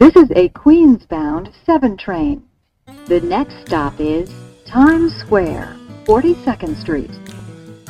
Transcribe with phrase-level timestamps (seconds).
[0.00, 2.42] This is a Queens-bound 7 train.
[3.06, 4.28] The next stop is
[4.66, 5.68] Times Square,
[6.04, 7.10] 42nd Street.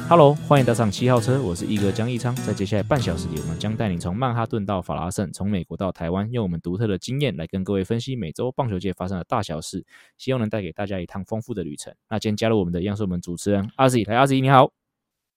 [0.07, 2.37] Hello，欢迎搭上七号车，我是一哥江一昌。
[2.37, 9.83] 在接下来半小时里，我们将带你从曼哈顿到法拉盛，从美国到台湾，用我们独特的经验来跟各位分析每周棒球界发生的大小事，
[10.19, 11.91] 希望能带给大家一趟丰富的旅程。
[12.11, 14.71] 那今天加入我们的，一样是我们主持人阿 Z，来阿 Z，你好。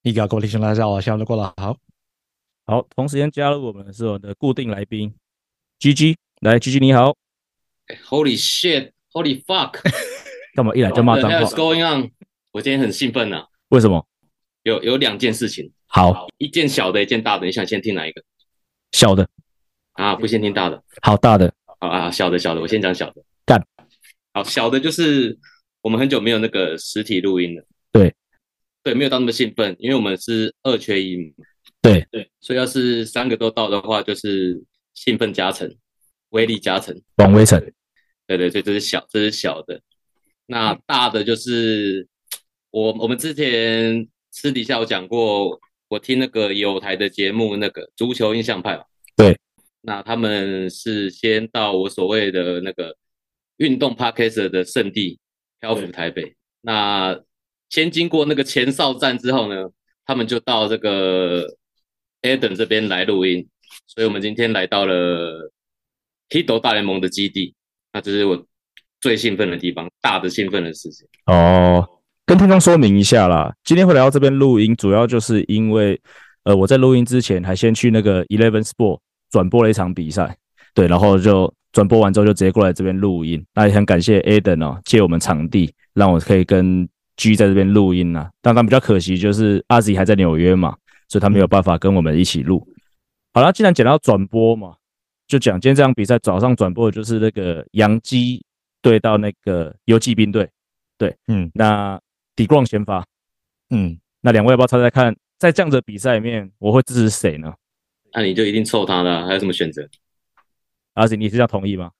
[0.02, 1.78] 一哥，各位听众大家好，下午过得好。
[2.66, 5.14] 好，同时间加入我们的是我们的固定来宾
[5.80, 7.16] GG，来 GG 你好。
[8.08, 9.80] Holy shit，Holy fuck，
[10.54, 12.12] 干嘛一来就骂脏话？What's going on？
[12.52, 13.46] 我今天很兴奋呐、啊。
[13.70, 14.06] 为什么？
[14.62, 15.72] 有有两件事情。
[15.88, 17.46] 好，一件小的，一件大的。
[17.46, 18.22] 你想先听哪一个？
[18.92, 19.28] 小的。
[19.94, 20.80] 啊，不先听大的。
[21.02, 21.52] 好，大的。
[21.80, 23.22] 好啊，小的，小的，我先讲小的。
[23.44, 23.60] 干。
[24.32, 25.36] 好，小的就是
[25.80, 27.64] 我们很久没有那个实体录音了。
[27.90, 28.14] 对。
[28.84, 31.34] 对，没有到那么兴奋，因为我们是二缺一。
[31.82, 34.62] 对对，所以要是三个都到的话，就是
[34.94, 35.68] 兴奋加成，
[36.30, 37.58] 威力加成，王威成。
[38.26, 39.80] 对对对，这是小，这是小的。
[40.46, 42.06] 那大的就是
[42.70, 45.58] 我我们之前私底下有讲过，
[45.88, 48.84] 我听那个有台的节目，那个足球印象派嘛。
[49.16, 49.38] 对，
[49.80, 52.96] 那他们是先到我所谓的那个
[53.56, 55.18] 运动 Podcast 的圣地
[55.60, 56.34] 漂浮台北。
[56.60, 57.18] 那
[57.68, 59.70] 先经过那个前哨站之后呢，
[60.04, 61.46] 他们就到这个。
[62.20, 63.48] Eden 这边来录音，
[63.86, 65.52] 所以我们今天来到了
[66.30, 67.54] Hito 大联盟的基地，
[67.92, 68.44] 那这是我
[69.00, 71.06] 最兴奋的地方，大的兴奋的事情。
[71.26, 71.86] 哦，
[72.26, 76.00] 跟听众说明一下啦，今天会来到这边录音，主要就是因为，
[76.44, 78.98] 呃，我在录音之前还先去那个 Eleven Sport
[79.30, 80.36] 转播了一场比赛，
[80.74, 83.44] 对，然后就转播完之后就直接过来这边录音。
[83.54, 88.30] 那也很感谢 Eden 哦，借我们场地，让我可以跟 G 在这边录音呐。
[88.42, 90.76] 但但比较可惜就是阿 Z 还在纽约嘛。
[91.10, 92.68] 所以他没有办法跟我们一起录。
[93.32, 94.74] 好了，既然讲到转播嘛，
[95.28, 98.42] 就讲今天这场比赛早上转播的就是那个洋基
[98.82, 100.48] 对到那个游骑兵队。
[100.96, 102.00] 对，嗯，那
[102.34, 103.06] DeGrom 先发，
[103.70, 107.54] 嗯，那两位要不要猜猜看，在这样的比赛里面，我会支持谁呢？
[108.12, 109.88] 那你就一定凑他的，还有什么选择？
[110.94, 111.92] 阿 Z，你是这样同意吗？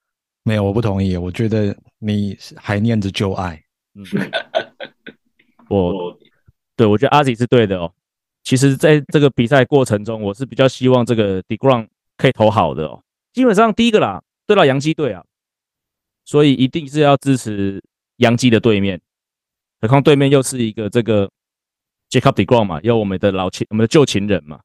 [0.42, 1.16] 没有，我不同意。
[1.16, 3.62] 我觉得你还念着旧爱。
[3.94, 4.04] 嗯，
[5.68, 6.18] 我，
[6.74, 7.92] 对，我觉得阿吉是对的哦。
[8.42, 11.86] 其实，在这个比赛过程中，我是比较希望这个 DeGrom
[12.16, 13.02] 可以投好的哦。
[13.38, 15.24] 基本上第一个啦，对到洋基队啊，
[16.24, 17.80] 所以一定是要支持
[18.16, 19.00] 洋基的对面。
[19.80, 21.30] 何况对面又是一个这个
[22.10, 24.58] Jacob DeGrom 嘛，有我们的老情，我们的旧情人嘛。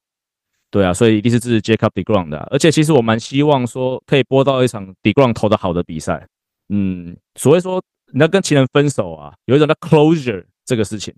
[0.70, 2.38] 对啊，所以一定是支持 Jacob DeGrom 的。
[2.50, 6.26] 而且，其实我蛮希望说可以播到一场 DeGrom 投的好的比赛。
[6.70, 7.80] 嗯，所谓说
[8.12, 11.14] 你要跟情人分手啊，有一种叫 closure 这个事情。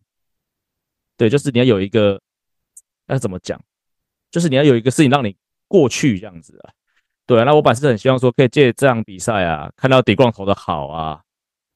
[1.16, 2.20] 对，就是你要有一个。
[3.06, 3.58] 那怎么讲？
[4.30, 5.34] 就是你要有一个事情让你
[5.68, 6.70] 过去这样子啊，
[7.26, 7.44] 对啊。
[7.44, 11.20] 那我本来是很希望说，可以借这场比赛啊，看到底光投的好啊，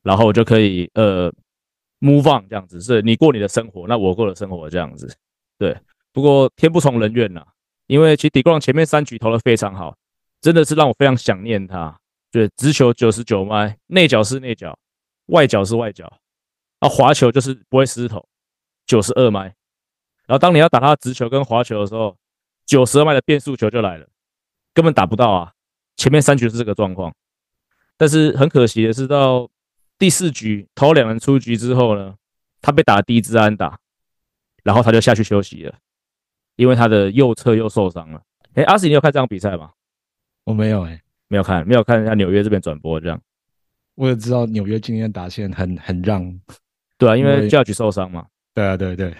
[0.02, 1.32] 然后我就可以呃
[2.00, 5.14] move on 这样子，是你过你的生活，那我过的生活这样子。
[5.58, 5.76] 对，
[6.12, 7.44] 不过天不从人愿呐，
[7.86, 9.94] 因为其实底光前面三局投的非常好，
[10.40, 11.94] 真的是让我非常想念他。
[12.32, 14.78] 对，直球九十九迈，内角是内角，
[15.26, 16.10] 外角是外角，
[16.78, 18.24] 啊，滑球就是不会失投，
[18.86, 19.42] 九十二迈。
[20.26, 22.16] 然后当你要打他直球跟滑球的时候，
[22.64, 24.06] 九十二迈的变速球就来了，
[24.74, 25.52] 根本打不到啊！
[25.96, 27.14] 前面三局是这个状况，
[27.96, 29.50] 但是很可惜的是，到
[29.98, 32.14] 第四局头两人出局之后呢，
[32.62, 33.78] 他被打第一支安打，
[34.62, 35.74] 然后他就下去休息了，
[36.56, 38.22] 因为他的右侧又受伤了。
[38.54, 39.72] 哎，阿史你有看这场比赛吗？
[40.44, 43.20] 我没有哎、欸，没有看，没有看一下纽约这边转播这样。
[43.96, 46.40] 我也知道纽约今天打线很很让，
[46.96, 48.26] 对啊，因为 Judge 受伤嘛。
[48.54, 49.14] 对啊，对对。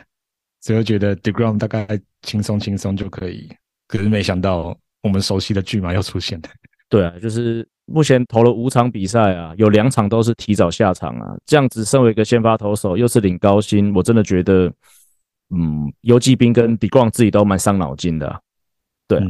[0.60, 1.86] 只会觉得 DeGrom 大概
[2.20, 3.50] 轻松轻松就可以，
[3.86, 6.48] 可是没想到我们熟悉的巨马又出现了。
[6.88, 14.72] 对啊，就是目前投了五场比赛啊，有两场都是提早下场啊，这样子身为一个先发投手，又是领高薪，我真的觉得，
[15.54, 18.40] 嗯，游骑兵跟 DeGrom 自己都蛮伤脑筋的、啊。
[19.06, 19.20] 对，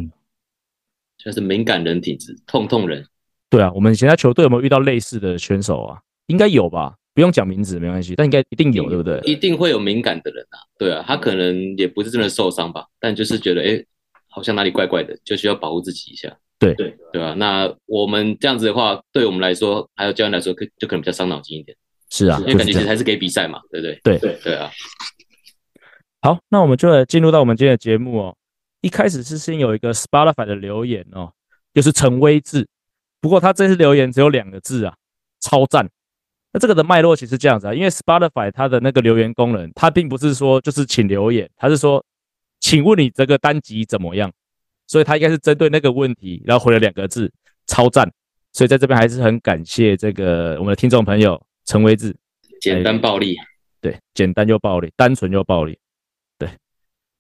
[1.18, 3.06] 就、嗯、是敏感人体质，痛痛人。
[3.50, 5.98] 对啊，我们其他球队有没有遇到类似的选手啊？
[6.26, 6.94] 应该有吧。
[7.12, 9.20] 不用讲名字没关系，但应该一定有，对不对？
[9.24, 13.86] 一定会有敏感的人啊，对啊，他可能也不是真的受伤吧，但就是觉得哎、欸，
[14.30, 16.34] 好像哪里怪怪的，就需要保护自己一下。
[16.58, 21.76] 对对对啊，那我们这样子的话，对我们来说，还有教练来说，可就可能比较伤脑筋一点。
[22.10, 24.00] 是啊，因为感觉其实还是给比赛嘛，对不对？
[24.02, 24.70] 对对对啊。
[26.20, 28.36] 好，那我们就来进入到我们今天的节目哦。
[28.82, 31.32] 一开始是先有一个 Spotify 的留言哦，
[31.72, 32.66] 就是陈威志，
[33.20, 34.94] 不过他这次留言只有两个字啊，
[35.40, 35.88] 超赞。
[36.52, 42.04] 那这个的脉络其实这样子啊，因为 Spotify 它的那个留言功能，它并不是说就是请留言，它是说，
[42.60, 44.30] 请问你这个单集怎么样？
[44.86, 47.32] 所以他应该是针对那个问题，然后回了两个字，
[47.66, 48.12] 超赞。
[48.52, 52.16] 所以在这边还是很感谢这个我们的听众朋友陈维志，
[52.60, 53.36] 简单暴力，
[53.80, 55.78] 对，简单又暴力，单纯又暴力，
[56.36, 56.50] 对，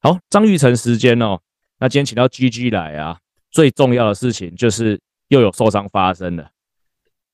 [0.00, 1.40] 好，张玉成时间哦，
[1.78, 3.20] 那今天请到 GG 来啊，
[3.52, 6.50] 最重要的事情就是又有受伤发生了，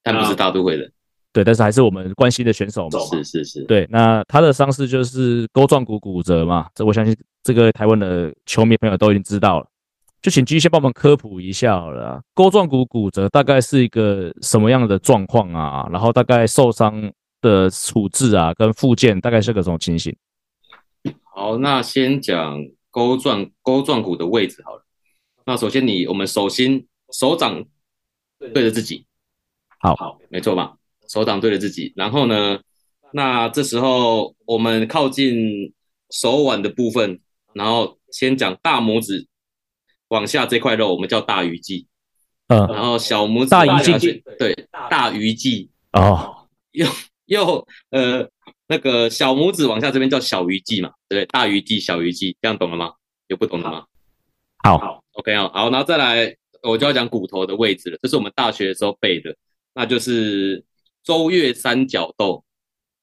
[0.02, 0.90] 但不是大都会的。
[1.36, 2.98] 对，但是还是我们关心的选手嘛。
[2.98, 3.62] 是是是。
[3.64, 9.66] 对，那他的伤势就是钩状骨骨折嘛，这我相信这个台湾的球迷朋友都已经知道了。
[10.22, 15.86] 就请继续先帮我们科普一下好了啊，钩状骨骨折大概是一个什么样的状况啊？
[15.92, 17.12] 然后大概受伤
[17.42, 20.16] 的处置啊，跟复健大概是个什么情形？
[21.22, 22.58] 好，那先讲
[22.90, 24.82] 钩状钩状骨的位置好了。
[25.44, 27.62] 那首先你我们手心手掌
[28.38, 29.04] 对着自己，
[29.78, 30.76] 好，好，没错吧？
[31.08, 32.60] 手掌对着自己，然后呢，
[33.12, 35.72] 那这时候我们靠近
[36.10, 37.20] 手腕的部分，
[37.52, 39.26] 然后先讲大拇指
[40.08, 41.86] 往下这块肉，我们叫大鱼际，
[42.48, 44.54] 嗯，然后小拇指大鱼际，对，
[44.90, 46.86] 大鱼际，哦，又
[47.26, 48.28] 又呃
[48.68, 52.92] 那个小拇指往下这边叫小鱼际嘛，对，大鱼际、小鱼际，这样懂了吗？
[53.28, 53.84] 有不懂的吗？
[54.64, 59.34] 好，好，OK 哦，好，然后再来我就要讲骨头的位置了，这是我们大学的时候背的，
[59.74, 60.64] 那就是。
[61.06, 62.42] 周月三角豆，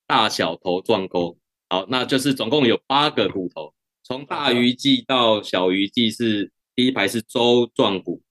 [0.05, 1.37] 大小头撞钩，
[1.69, 3.73] 好，那就是总共有八个骨头，
[4.03, 8.21] 从大鱼际到小鱼际是第一排是周状骨、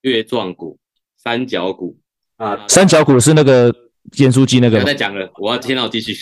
[0.00, 0.76] 月状骨、
[1.16, 1.96] 三角骨
[2.36, 3.72] 啊，三角骨是那个
[4.16, 4.80] 盐酥鸡那个。
[4.80, 6.12] 不要再讲了，我要先让我继续。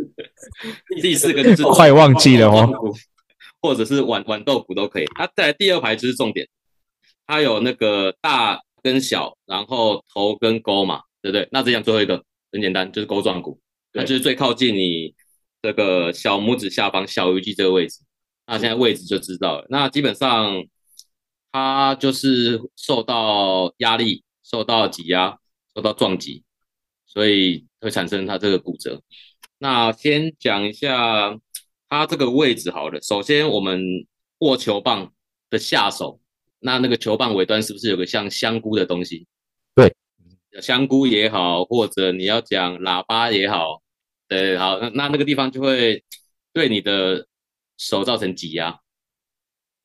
[1.00, 2.68] 第四个就是快忘记了哦，
[3.62, 5.06] 或者是豌豌豆骨都可以。
[5.16, 6.46] 它在第二排就是重点，
[7.26, 11.00] 它有那个大跟小，然后头跟钩嘛。
[11.22, 11.48] 对不对？
[11.52, 13.60] 那这样最后一个很简单，就是钩状骨，
[13.92, 15.14] 那就是最靠近你
[15.62, 18.00] 这个小拇指下方小鱼际这个位置。
[18.46, 19.66] 那现在位置就知道了。
[19.70, 20.64] 那基本上
[21.52, 25.38] 它就是受到压力、受到挤压、
[25.74, 26.42] 受到撞击，
[27.06, 29.00] 所以会产生它这个骨折。
[29.58, 31.38] 那先讲一下
[31.88, 33.00] 它这个位置好了。
[33.02, 33.80] 首先，我们
[34.38, 35.12] 握球棒
[35.50, 36.18] 的下手，
[36.58, 39.26] 那那个球棒尾端是不是有个像香菇的东西？
[39.74, 39.94] 对。
[40.60, 43.80] 香菇也好，或者你要讲喇叭也好，
[44.26, 46.02] 对，好，那那那个地方就会
[46.52, 47.24] 对你的
[47.78, 48.76] 手造成挤压，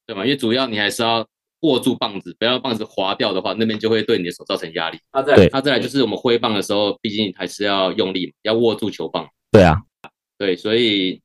[0.07, 0.25] 对吗？
[0.25, 1.27] 因为主要你还是要
[1.61, 4.97] 握住棒子，不要棒子滑掉的话，那边就会对你的手造成压力。
[5.11, 9.29] 啊，对，那再来就是我们挥棒的时候，毕竟还是要用力，要握住球棒。
[9.51, 9.75] 对啊，
[10.39, 11.21] 对，所以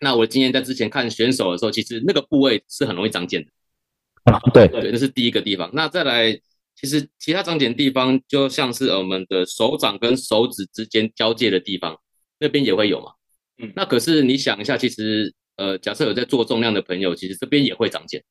[0.00, 4.32] 那我今天在之前看选手的时候，其实那个部位是很容易长茧的。
[4.32, 5.70] 啊，对，对，那是第一个地方。
[5.72, 6.40] 那再来。
[6.74, 11.96] 其实其他长茧地方就像是我们的手掌跟手指之间交界的地方，
[12.38, 13.12] 那边也会有嘛。
[13.58, 18.22] 嗯，那可是你想一下，其实呃，假设有在做重量的朋友，其实这边也会长茧，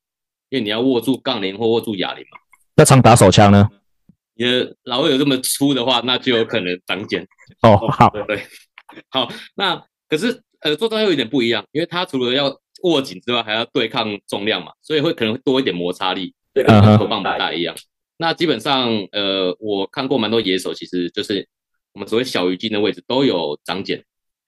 [0.50, 2.38] 因为你要握住杠铃或握住哑铃嘛。
[2.76, 3.70] 那常打手枪呢？
[4.36, 7.26] 你的老有这么粗的话，那就有可能长茧。
[7.62, 8.44] 哦，好，对，
[9.10, 9.30] 好。
[9.56, 16.66] 那可是呃，做重量又有点不一样，因为它除了要握紧之外，还要对抗重量嘛，所以会可能会多一点摩擦力，跟
[16.98, 17.76] 球棒不大一样。
[18.22, 21.48] 那基本上，呃，我看过蛮多野手，其实就是
[21.92, 23.98] 我们所谓小鱼际的位置都有长茧，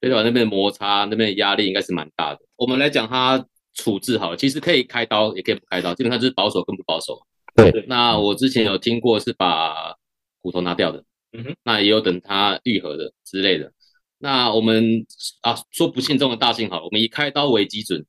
[0.00, 2.40] 所以说那边的摩擦，那边的压力应该是蛮大的。
[2.54, 3.44] 我们来讲它
[3.74, 7.20] 处置好了，其实可以开刀，也可以不开刀，基本上就是保守跟不保守。
[7.56, 7.84] 对。
[7.88, 9.92] 那我之前有听过是把
[10.40, 13.72] 骨头拿掉的，嗯哼，那也有等它愈合的之类的。
[14.18, 15.04] 那我们
[15.42, 18.06] 啊，说不幸中的大幸好了，我们以开刀为基准。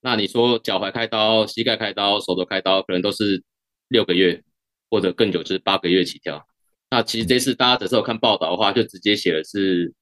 [0.00, 3.42] 那你说脚踝开刀、膝盖开刀、手肘开刀，可能都是
[3.88, 4.44] 六个月。
[4.90, 6.46] 或者更久，就是八个月起跳。
[6.90, 9.92] 那其实这次大家只是有看报道的话，就直接写的是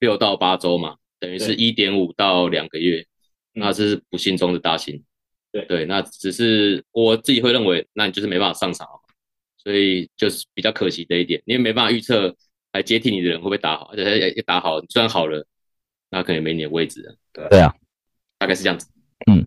[0.00, 3.06] 六到八周嘛，等于是一点五到两个月。
[3.54, 5.02] 那这是不幸中的大幸。
[5.50, 8.86] 对对，那只是我自己会认为，那你就是没办法上场，
[9.56, 12.36] 所以就是比较可惜的一点，因为没办法预测
[12.72, 15.46] 来接替你的人会不会打好，而且也打好，虽然好了，
[16.10, 17.16] 那可能没你的位置了。
[17.32, 17.74] 对对啊，
[18.36, 18.86] 大概是这样子。
[19.30, 19.46] 嗯，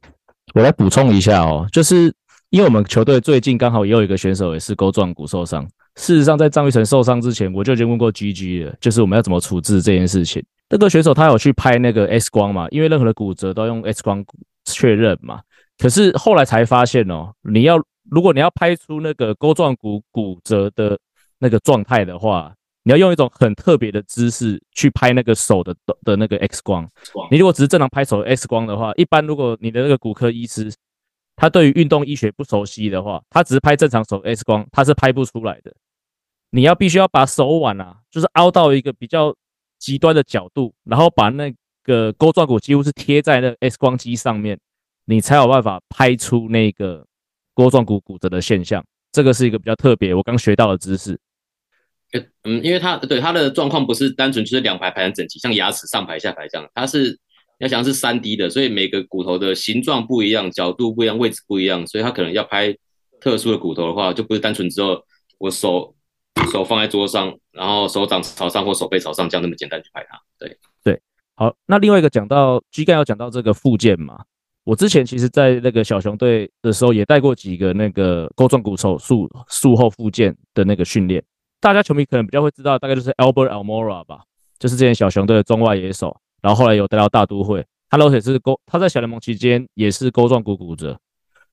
[0.56, 2.12] 我来补充一下哦，就是。
[2.50, 5.64] 因为我们球队最近刚好也有一个选手也是钩状骨受伤。
[5.96, 10.44] 事实上，在张玉成受伤之前，我就已经问过 GG 了，就是我们要怎么处置这件事情。
[10.70, 12.68] 那个选手他有去拍那个 X 光嘛？
[12.70, 14.24] 因为任何的骨折都要用 X 光
[14.66, 15.42] 确认嘛。
[15.78, 17.80] 可是后来才发现哦，你要
[18.10, 20.98] 如果你要拍出那个钩状骨骨折的
[21.38, 22.52] 那个状态的话，
[22.84, 26.88] 你要用一种很特别的姿势去拍那个手的的那个 X 光。
[27.30, 30.72] 你如果只是正常拍手 X 光的话，一般如果你的那个骨科医师。
[31.40, 35.74] 他对于运动医学不熟悉的话，他只是拍正常手 X 光，他是拍不出来的。
[36.50, 39.34] 你要必须要把手腕啊，就是凹到一个比较
[39.78, 44.60] 极端的角度，然后把那个钩状骨几乎是贴在那 X 光机上面，
[45.06, 47.06] 你才有办法拍出那个
[47.54, 48.84] 钩状骨骨折的现象。
[49.14, 51.18] 这个是一个比较特别，我刚学到的知识。
[52.44, 57.18] 嗯，因为他对他的状况不是单纯就是两排排成整齐，像牙齿上排下排这样，他是
[57.60, 62.76] 要想是三 D 的，所以每个骨头的形状不一样，角度不一样，位置不一样，所以他可能要拍
[63.22, 65.04] 特殊的骨头的话，就不是单纯只有
[65.38, 65.94] 我手
[66.52, 70.18] 手放在桌上，然后手掌朝上或手背朝上这样那么简单去拍它。
[70.40, 71.02] 对对，
[71.36, 74.24] 好，那另外一个讲到 G 干要讲到这个附件嘛，
[74.64, 81.22] 我之前其实在那个小熊队的时候也带过几个那个钩状骨手术术后附件的那个训练。
[81.60, 84.22] 大家球迷可能比较会知道，大概就是 Albert Almora 吧，
[84.58, 91.00] 就是之前小熊队的中外野手，然后后来有带到大都会，他老也是勾，他在小联盟期间也是钩状骨骨折，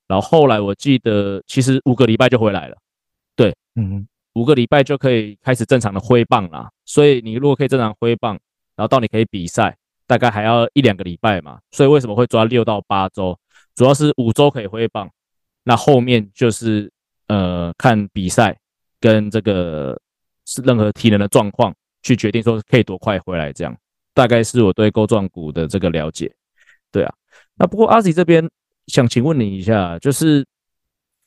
[0.07, 2.77] 然后后来我记得其实五个礼拜就回来了，
[3.35, 8.39] 对，嗯，五个礼拜就可以开始正常的挥棒啦，所以你如果可以正常挥棒，
[8.77, 9.77] 然后到你可以比赛，
[10.07, 13.39] 大概还要一两个礼拜嘛，所以为什么会抓六到八周？
[13.75, 15.11] 主要是五周可以挥棒，
[15.65, 16.91] 那后面就是
[17.29, 18.57] 呃看比赛。
[18.99, 19.97] 跟这个
[20.47, 23.77] 是任何体能的状况去决定说可以多快回来，这样
[24.17, 26.35] 大概是我对钩状股的这个了解。
[26.91, 27.15] 对啊，
[27.57, 28.49] 那不过阿 Z 这边
[28.87, 30.43] 想请问你一下，就是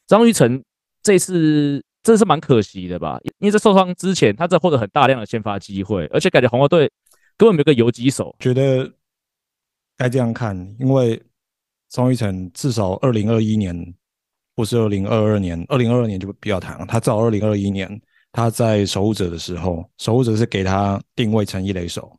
[0.08, 0.64] 张玉成
[1.04, 3.20] 这次真是蛮可惜的吧？
[3.38, 6.92] 因为在受伤之前，他在获得很大量的先发机会，而且感觉红袜队
[7.38, 8.36] 根本没有个游击手。
[8.40, 8.92] 觉得
[9.96, 11.22] 该这样看，因为
[11.90, 13.94] 张玉成至少二零二一年。
[14.56, 16.86] 不是二零二二年，二零二二年就比较长。
[16.86, 17.90] 他到二零二一年，
[18.34, 22.19] 他在守护者的时候，守护者是给他定位成一垒手，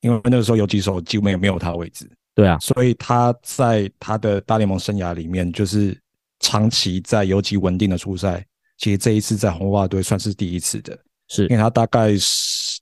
[0.00, 2.10] 因为那个时候游击手几乎没有没有他的位置。
[2.34, 5.98] 对啊，所以他在他的大联盟生涯里面，就是
[6.40, 8.44] 长期在游击稳定的出赛。
[8.78, 10.98] 其实这一次在红袜队算是第一次的，
[11.28, 12.80] 是因为他大概是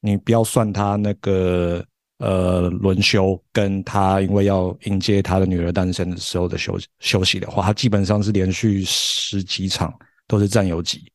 [0.00, 1.84] 你不要算他那个。
[2.22, 9.90] 呃，轮休跟他因为要迎接他的女儿诞生的时候的休休息的话，他基本上是连续十几场
[10.26, 11.10] 都是占游击，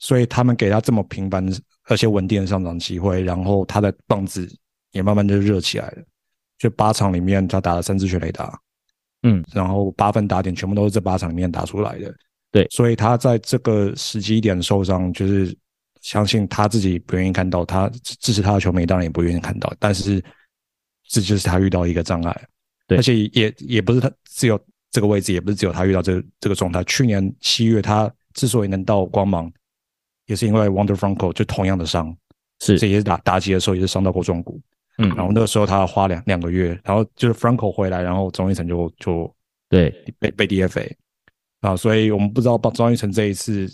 [0.00, 1.48] 所以他们给他这么频繁
[1.84, 4.52] 而且稳定的上场机会，然后他的棒子
[4.92, 6.02] 也慢慢就热起来了。
[6.58, 8.58] 就八场里面他打了三支全垒打，
[9.24, 12.14] 嗯，然后八分打点全部都是这八场里面打出来的。
[12.50, 15.56] 对，所以他在这个时机点受伤，就是。
[16.02, 20.20] 相信他自己不愿意看到，他支持他的球迷当然也不愿意看到，但是
[21.08, 22.48] 这就是他遇到一个障碍，
[22.88, 26.82] 对，而且也也不是他只有这个位置，也不是只有他遇到这个、这个状态。
[26.82, 29.48] 去年七月他之所以能到光芒，
[30.26, 32.12] 也是因为 Wonder Franco 就同样的伤，
[32.58, 34.60] 是这也是打打击的时候也是伤到过中骨，
[34.98, 39.34] 嗯，然后那个时候他要花两两个月，然后就是 Franco 回来，然后张育成就就
[39.68, 40.90] 对被被 DFA
[41.60, 43.68] 啊，所以我们不知道张育成这一次。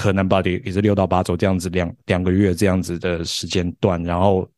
[0.00, 4.48] 可能吧，也也是六到八周这样子，两两个月这样子的时间段，然后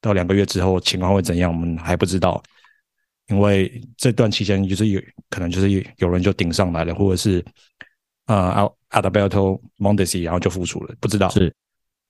[0.00, 2.42] 到两个月之后情况会怎样，我们还不知道。
[3.28, 7.44] 因为这段期间就是有可能就是有人就顶上来了，或者是
[8.26, 11.28] 呃，Adalberto Mondesi 然后就复出了，不知道。
[11.28, 11.54] 是，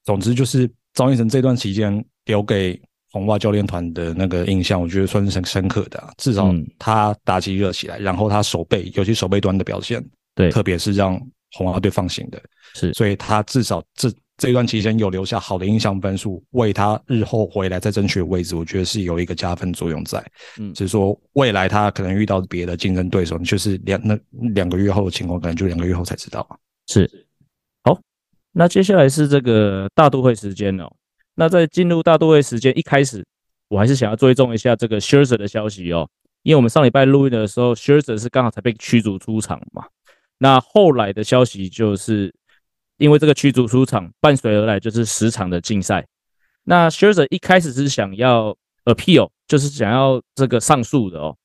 [0.03, 2.81] 总之就是张一成这段期间留给
[3.15, 6.03] 红袜教练团的那个印象，我觉得算是很深刻的。
[6.19, 10.05] 至少他打击热起来，然后他手背，尤其手背端的表现，
[10.35, 11.17] 对，特别是让
[11.53, 12.43] 红袜队放心的。
[12.75, 20.21] 是，所以他至少这这一段期间有留下好的印象分数，为他日后回来再争取位置，我觉得是有一个加分作用在。
[20.59, 24.19] 嗯，只是说未来他可能遇到别的竞争对手，就是两那
[24.55, 26.45] 两个月后的情况，可能就两个月后才知道。
[26.89, 27.09] 是，
[27.85, 27.97] 好，
[28.51, 30.93] 那接下来是这个大都会时间哦。
[31.35, 33.25] 那在进入大都会时间一开始，
[33.69, 36.09] 我还是想要追踪一下这个 Scherzer 的消息哦，
[36.43, 39.87] 因为我们上礼拜录音的时候，Scherzer 是刚好才被驱逐出场嘛。
[40.39, 42.35] 那后来的消息就是。
[42.97, 46.07] 因为这个驱逐出场，伴随而来就是十场的禁赛。
[46.63, 51.37] 那 Scherzer 一开始是想要 appeal，就是想要这个上诉的哦。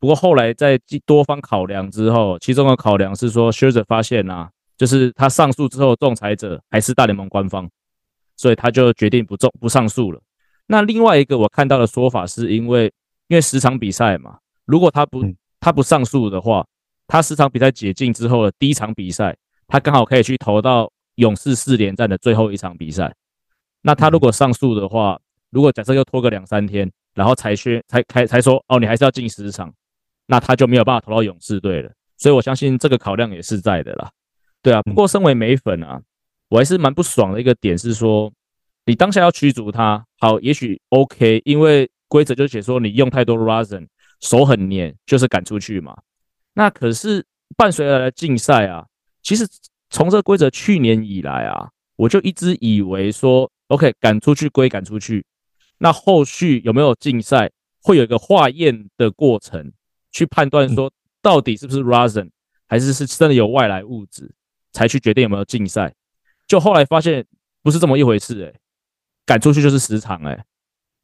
[0.00, 0.76] 不过后来在
[1.06, 7.70] 多方考量之后，其中的考量是说 Scherzer 发现啊，就是他上诉之后，仲裁者还是大联盟官方，
[8.36, 10.20] 所以他就决定不中不上诉了。
[10.66, 12.92] 那另外一个我看到的说法是因为，
[13.28, 15.22] 因为十场比赛嘛，如果他不
[15.60, 16.66] 他不上诉的话，
[17.06, 20.90] 他十场比赛解禁之后的第一场比赛，他刚好可以去投到。
[21.16, 23.10] 勇士四连战的最后一场比赛，
[23.80, 29.72] 那他如果上诉的话，如果假设又拖个两三天，然后才宣才开才说哦，你还是要进十场，
[30.26, 31.90] 那他就没有办法投到勇士队了。
[32.18, 34.10] 所以我相信这个考量也是在的啦。
[34.60, 35.98] 对啊，不过身为美粉啊，
[36.48, 38.32] 我还是蛮不爽的一个点是说，
[38.84, 43.86] 你当下要驱逐他，好，也许 OK，因为规则就写说你用太多 rosin，
[44.20, 45.96] 手很黏，就是赶出去嘛。
[46.54, 47.24] 那可是
[47.56, 48.86] 伴随而来的禁赛啊，
[49.22, 49.46] 其实。
[49.88, 55.24] 从这个规则去年以来啊，我就一直以为说，OK，赶出去归赶出去，
[55.78, 57.48] 那后续有没有禁赛，
[57.80, 59.72] 会有一个化验的过程，
[60.10, 62.28] 去判断说到底是不是 rosin，
[62.66, 64.28] 还是是真的有外来物质，
[64.72, 65.94] 才去决定有没有禁赛。
[66.46, 67.26] 就后来发现
[67.62, 68.54] 不是这么一回事，诶，
[69.24, 70.44] 赶出去就是十场，诶，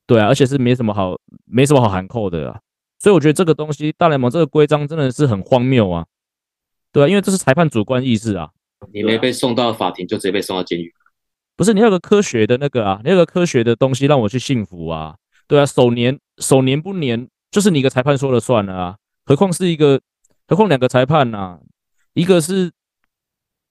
[0.06, 2.60] 对啊，而且是没什么好没什么好含扣的啊，
[2.98, 6.06] 所以我觉得这个东西大联盟这个规章真的是很荒谬啊，
[6.92, 8.50] 对啊，因为这是裁判主观意识啊，
[8.92, 10.94] 你没被送到法庭，就直接被送到监狱，
[11.56, 15.16] 不是你要有个科学的那个啊，你要有个科学的东西让我去信服啊，
[15.48, 18.96] 对啊，手黏手黏不黏，就是你一个裁判说了算了啊，
[19.26, 20.00] 何况是一个，
[20.46, 21.58] 何况两个裁判呐、啊，
[22.14, 22.70] 一个是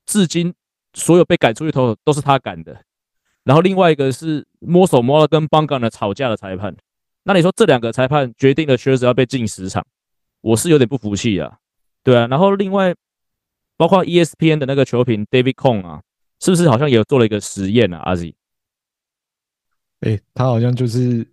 [0.06, 0.54] 至今。
[0.94, 2.84] 所有被赶出去投手都是他赶的，
[3.44, 6.76] 然后另外一个是摸手摸了跟邦甘的吵架的裁判。
[7.24, 9.86] 那你说这两个裁判决定了靴子要被禁十场，
[10.42, 11.58] 我是有点不服气啊。
[12.04, 12.96] 对啊，然后另外
[13.78, 16.02] 包括 ESPN 的那个球评 David Cone 啊，
[16.40, 18.00] 是不是好像也做了一个实验啊？
[18.00, 18.34] 阿 Z，
[20.00, 21.26] 哎，他好像就是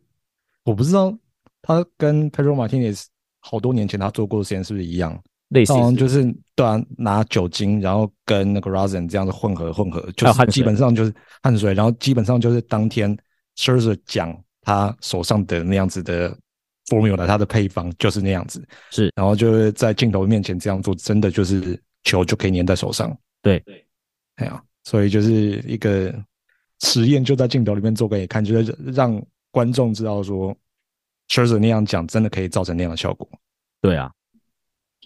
[0.64, 1.16] 我不知道，
[1.62, 3.06] 他跟 Pedro Martinez
[3.40, 5.22] 好多年前他做过的实验是不是一样？
[5.48, 6.24] 类似是就是
[6.54, 13.16] 对啊，拿酒精，然后跟那个 rosin 这样子混合混合，就是基本上就是汗水，然后基本上就是当天
[13.56, 16.36] Scherzer 讲他手上的那样子的
[16.86, 23.86] formula，他的配方就是那样子，是，然后就是在镜头面前这样做，真的就是球就可以粘在手上，对对，
[24.36, 26.14] 哎呀，所以就是一个
[26.80, 29.18] 实验，就在镜头里面做给你看，就是让
[29.50, 30.54] 观众知道说
[31.30, 33.26] Scherzer 那样讲真的可以造成那样的效果，
[33.80, 34.12] 对啊。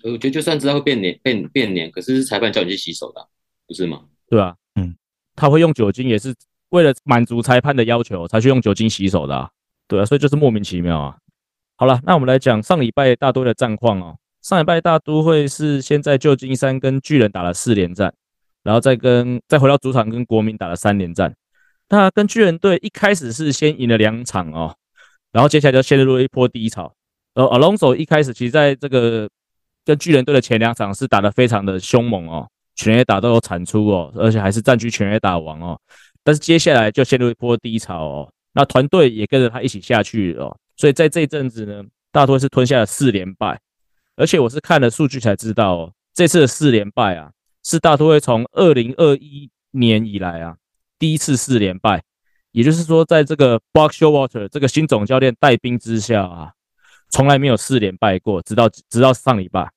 [0.04, 3.26] 我觉得就算知道会变黏变变黏，可是是裁判叫你去洗手的，啊，
[3.68, 4.02] 不是吗？
[4.28, 4.96] 对啊，嗯，
[5.36, 6.34] 他会用酒精也是
[6.70, 9.48] 为了满足裁判的要求才去用酒精洗手的，啊，
[9.86, 11.16] 对啊，所以就是莫名其妙啊。
[11.76, 14.16] 好了，那我们来讲上礼拜大都会的战况哦。
[14.40, 18.12] 上礼拜大都会是先在旧金山跟巨人打了四连战，
[18.64, 21.32] 然后再跟再回到主场跟国民打了三连战。
[21.88, 24.74] 那跟巨人队一开始是先赢了两场哦，
[25.30, 26.92] 然后接下来就陷入了一波低潮。
[27.34, 29.28] 呃，Alonso 一开始其实在这个。
[29.84, 35.78] 跟巨人队的前两场是打得非常的凶猛哦，全垒打都有产出哦，而且还是占据全垒打王哦。
[36.24, 40.56] 但是接下来就陷入一波低潮哦，那团队也跟着他一起下去哦。
[40.76, 43.60] 所以在这一阵子呢，大都会是吞下了四连败，
[44.16, 47.30] 而且我是看了数据才知道哦，这次的四连败啊，
[47.64, 50.56] 是大都会从二零二一年以来啊
[50.98, 52.02] 第一次四连败，
[52.52, 56.52] 也就是说，在这个 Buck s h o w a t e r 这个新总教练带兵之下啊。
[57.12, 59.70] 从来没有四连败过，直到直到上礼拜。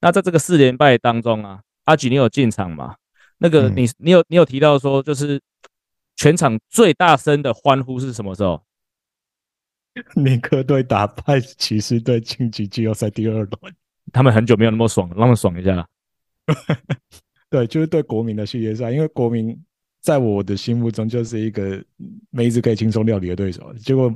[0.00, 2.96] 那在这个四连败当中啊，阿吉你有进场吗？
[3.38, 5.40] 那个你你有你有提到说，就是
[6.16, 8.60] 全场最大声的欢呼是什么时候？
[10.16, 13.48] 尼克队打败骑士队晋级季后赛第二轮，
[14.12, 15.88] 他们很久没有那么爽了，让他们爽一下。
[17.48, 19.56] 对，就是对国民的系列赛，因为国民
[20.00, 21.80] 在我的心目中就是一个
[22.30, 24.12] 梅子可以轻松料理的对手，结果。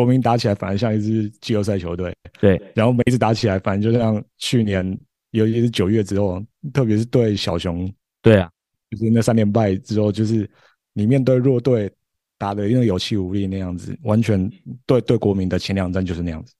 [0.00, 2.60] 国民打起来反而像一支季后赛球队，对。
[2.74, 4.98] 然后每一次打起来，反正就像去年，
[5.32, 8.50] 尤其是九月之后，特别是对小熊，对啊，
[8.90, 10.48] 就是那三连败之后，就是
[10.94, 11.92] 你面对弱队
[12.38, 14.50] 打的因为有气无力那样子，完全
[14.86, 16.54] 对对国民的前两战就是那样子。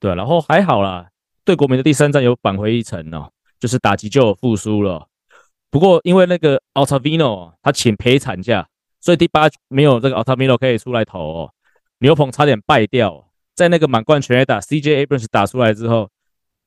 [0.00, 1.06] 对，然后还好啦，
[1.44, 5.06] 对国民的第三战有扳回一城哦，就是打击就有复苏了。
[5.70, 8.66] 不过因为那个 Altavino 他请陪产假，
[9.02, 11.52] 所以第八没有这个 Ottavino 可以出来投哦。
[12.00, 16.10] 牛棚差点败掉，在那个满贯全垒打 CJ Abrams 打出来之后，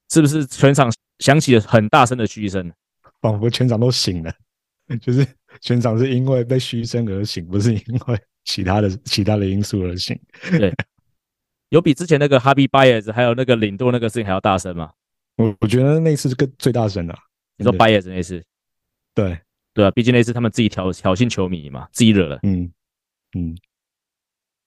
[0.10, 2.72] 是不是全场响起了很大声的嘘声？
[3.22, 4.34] 仿佛全场都醒了，
[5.00, 5.26] 就是
[5.62, 10.20] 全场是因为被嘘声而醒，不是因为其他的其他的因素而醒。
[10.58, 10.74] 对，
[11.70, 14.92] 有比之前那个 Happy Baez 还有那个领度那个事情还要大声吗？
[15.38, 17.18] 我我觉得那次是更最大声的。
[17.58, 18.44] 你说 Baez 那次？
[19.14, 19.40] 对
[19.74, 22.40] 对啊，毕竟那次他们自己挑挑衅球迷嘛，自己惹了。
[22.44, 22.72] 嗯
[23.38, 23.56] 嗯。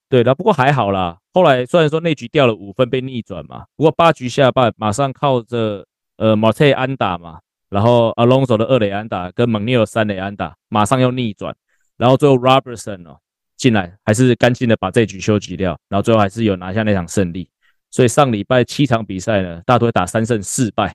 [0.09, 1.19] 对的，不过还好啦。
[1.33, 5.85] 后来虽然说那局掉了五分被逆转嘛，不过八局下半马上靠着
[6.17, 7.40] 呃 Marte 安打嘛，
[7.71, 11.57] 然后 Alonso 的二垒安打跟 McNeil 三垒安打，马上又逆转，
[11.97, 13.19] 然后最后 Robertson 哦
[13.57, 17.49] 进来还是干净的把这局休息掉，然后最后还是有拿下那场胜利。
[17.90, 20.95] 所以上礼拜七场比赛呢，大多会打三胜四败，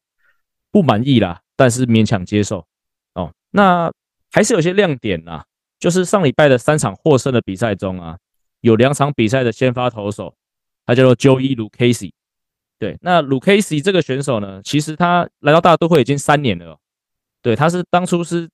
[0.72, 2.65] 不满意啦，但是勉强接受
[3.15, 3.32] 哦。
[3.52, 3.91] 那
[4.32, 5.43] 还是有些亮点啦，
[5.80, 8.17] 就是上礼拜的三场获胜的比赛中啊。
[8.62, 10.36] 有两场比赛的先发投手，
[10.86, 12.12] 他叫做 Joey Lucchesi。
[12.78, 16.78] 对，那 Lucchesi 这个选手呢，其实他来到大都会已经三年了。
[17.41, 18.50] 对，他是当初是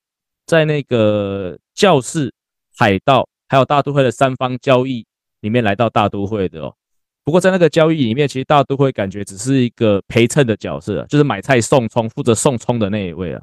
[0.45, 2.33] 在那个教士、
[2.75, 5.05] 海盗还有大都会的三方交易
[5.41, 6.75] 里面来到大都会的哦。
[7.23, 13.41] 不过在那个交易里面，其实大都会感觉只是一个陪衬的角色，就是买菜送葱，负责送葱的那一位啊。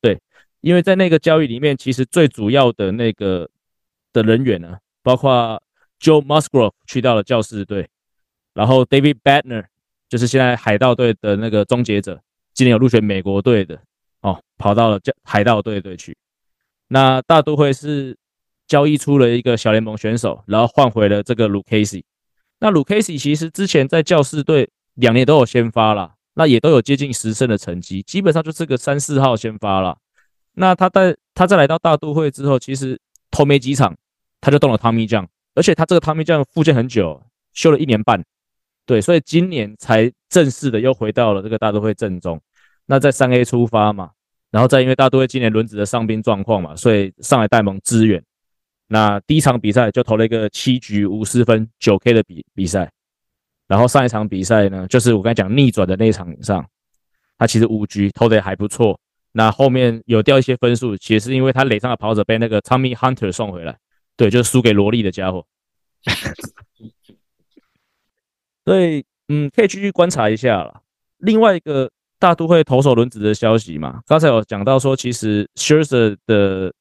[0.00, 0.20] 对，
[0.60, 3.48] 因为在那个交易里面，其实最主要的那个
[4.12, 5.60] 的人员呢，包括
[6.02, 7.88] Joe Musgrove 去到了教士队，
[8.52, 9.66] 然后 David Bednar
[10.08, 12.20] 就是现在海盗队的那个终结者，
[12.52, 13.80] 今年有入选美国队的
[14.20, 16.16] 哦，跑到了教海盗队队去。
[16.88, 18.16] 那大都会是
[18.66, 22.04] 交易出了一个小联盟选手，然后换回了这个鲁凯西。
[22.58, 29.96] 那鲁凯西其实之前在教士队两年都有先发啦，那也都有接近十胜的成绩，基本上就是个三四号先发啦。
[30.54, 33.96] 那他在他在来到大都会之后，其实投没几场
[34.40, 38.24] 他就动了 Tommy John，而且他这个 Tommy John 复健很久，休了一年半，
[38.86, 42.40] 对，所以今年才正式的又回到了这个大都会阵中。
[42.86, 44.10] 那在三 A 出发嘛，
[44.50, 48.22] 然后再因为大都会今年轮子的伤兵状况嘛，所以上来带盟支援。
[48.88, 52.90] 那第一场比赛就投了一个七局五失分九 K 的比比赛，
[53.66, 56.66] 然后上一场比赛呢，就是我刚才讲逆转的那一场上，
[57.38, 58.98] 他其实五局投的还不错。
[59.32, 63.78] 那后面有掉一些分数，其实是因为他垒上的跑者被那个 Tommy Hunter 送回来，
[64.16, 65.44] 对，就是输给萝莉的家伙。
[68.64, 70.82] 所以，嗯，可以继续观察一下了。
[71.18, 76.72] 另外一个大都会投手轮子的消息嘛，刚才有讲到说，其实 Scherzer 的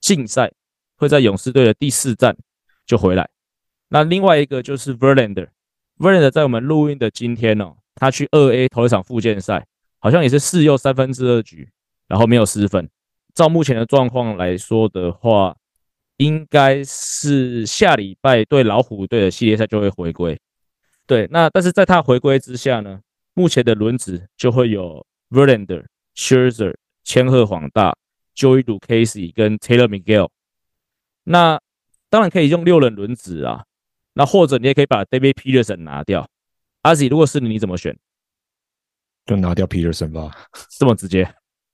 [0.00, 0.52] 竞赛。
[1.00, 2.36] 会在勇士队的第四站
[2.84, 3.30] 就回来。
[3.88, 9.64] 那另外一个就是 Verlander，Verlander 在我们录音的今天哦，他去二 A 投一场复健赛，
[10.00, 11.70] 好像也是四又三分之二局，
[12.08, 12.90] 然后没有失分。
[13.32, 15.56] 照目前的状况来说的话，
[16.18, 20.38] 应该是下礼拜对老虎队的系列赛就会回归。
[21.06, 23.00] 对，那但是在他回归之下呢，
[23.34, 27.96] 目前的轮子就会有 Verlander、Scherzer、千鹤、黄大、
[28.36, 30.28] Joey Lucchesi 跟 Taylor Miguel。
[31.24, 31.58] 那
[32.10, 33.64] 当然可以用六人轮子啊，
[34.12, 36.28] 那或者你也可以把 David Peterson 拿掉。
[36.82, 37.98] 阿 Z，如果是你，你怎么选？
[39.26, 40.30] 就拿掉 Peterson 吧，
[40.78, 41.32] 这么直接？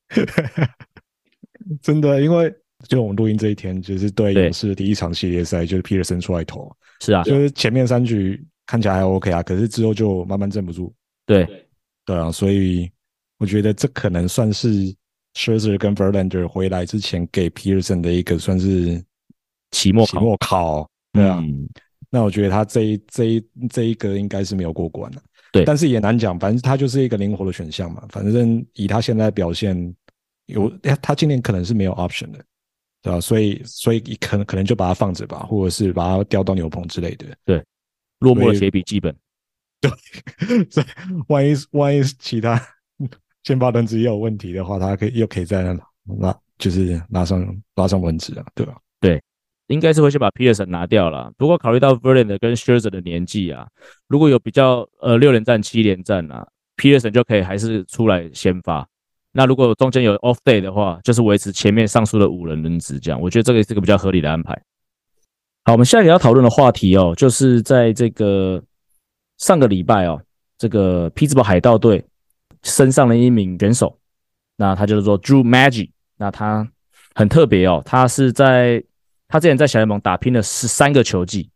[1.80, 2.54] 真的，因为
[2.88, 6.70] 就我们录音这一天，就是对勇士的第一场系列赛，就是 Peterson 出来投。
[7.00, 10.94] 是啊，就是前面三局看起来还 OK 啊，可是之后就慢慢镇不住。
[11.26, 11.46] 对，
[12.04, 12.90] 对啊，所以
[13.38, 14.94] 我觉得这可能算是
[15.34, 19.02] Scherzer 跟 Verlander 回来之前给 Peterson 的一个算是。
[19.70, 21.68] 期末期末考，对啊，嗯、
[22.08, 25.20] 那我觉得他这一这一这一个应该是没有过关的，
[25.50, 29.92] 对，但是也难讲，反正他就是一个灵活的选项嘛，反正以他现在表现，
[30.46, 30.70] 有
[31.02, 32.38] 他今年可能是没有 option 的，
[33.04, 33.20] 对吧？
[33.20, 37.62] 所以所以可能可能就把它放着吧，或者是把它调到牛棚之类的，对，
[38.20, 39.14] 落寞的写笔记本，
[39.80, 39.90] 对，
[40.72, 40.86] 所以
[41.28, 42.60] 万一万一其他
[43.42, 45.78] 先发轮子也有问题的话，他可以又可以在那
[46.18, 48.74] 那就是拉上拉上轮子啊，对吧？
[48.98, 49.22] 对。
[49.68, 53.66] 应该是会先把 Peterson 拿掉了，不过考虑到 Verlander 跟 Scherzer 的年纪啊，
[54.08, 58.86] 如果有比较呃六连战、七连战啊，Peterson 就可以还是出来先发。
[59.36, 63.20] 那如果中间有 off day 的话，就是维持前面上述的五人轮值这样。
[63.20, 64.56] 我觉得这个是个比较合理的安排。
[65.64, 68.62] 好，我们下一个要讨论的话题哦，就是在这个
[69.38, 70.22] 上个礼拜哦，
[70.56, 72.04] 这个匹兹堡海盗队
[72.62, 73.98] 升上了一名选手，
[74.56, 76.68] 那他就是说 Drew Maggi，那他
[77.14, 78.84] 很特别哦，他是在
[79.26, 81.50] 他之前在小联盟打拼了十三个球季，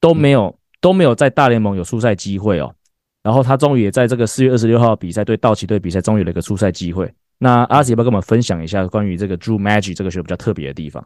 [0.00, 2.74] 都没有都没有在大联盟有出赛机会哦。
[3.22, 7.12] 然后他终于也在这个四月二十六号比赛对道奇队比赛，终于有了一个出赛机会。
[7.42, 11.02] 那阿喜要不要跟我们分享一下关于这个 Drew Magic 这个选手比较特别的地方？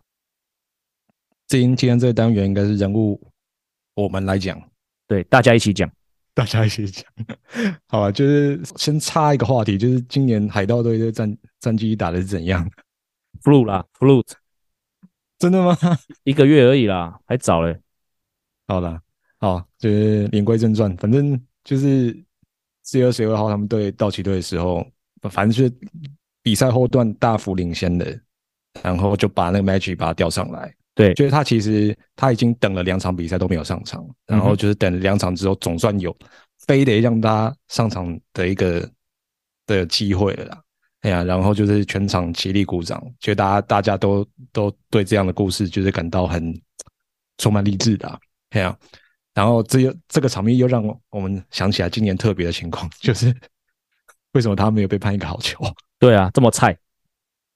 [1.46, 3.20] 今天这个单元应该是人物，
[3.94, 4.60] 我们来讲，
[5.06, 5.88] 对，大家一起讲，
[6.34, 7.04] 大家一起讲。
[7.86, 12.68] 好吧，就是先插一个话题，就是今年海盗队的战战绩打的是怎样
[13.42, 14.32] ？Flu 啦，Flute。
[15.38, 15.76] 真的吗？
[16.24, 17.78] 一个月而已啦，还早嘞。
[18.66, 19.00] 好了，
[19.38, 22.24] 好，就是言归正传，反正就是
[22.82, 24.84] 四月二十二号他们对道奇队的时候，
[25.30, 25.88] 反正就是
[26.44, 28.16] 比赛后段大幅领先的，
[28.82, 30.72] 然后就把那个 Magic 把他调上来。
[30.94, 36.16] 对，就是他其实他已经等了两场比赛都没有上场，然后就是等了两场之后，总算有
[36.66, 38.88] 非得让他上场的一个
[39.66, 40.62] 的机会了啦。
[41.00, 46.54] 哎呀，然后就是全场起立鼓掌，觉得大家大家都都对这样的故事就是感到很
[47.38, 48.18] 充满励志的，啊。
[48.50, 48.78] 哎呀，
[49.34, 53.34] 然后这又这个场面又让我们想起来今年特别的情况，就是
[54.34, 55.64] 为什么他没有被判一个好球？
[55.98, 56.76] 对啊，这么菜。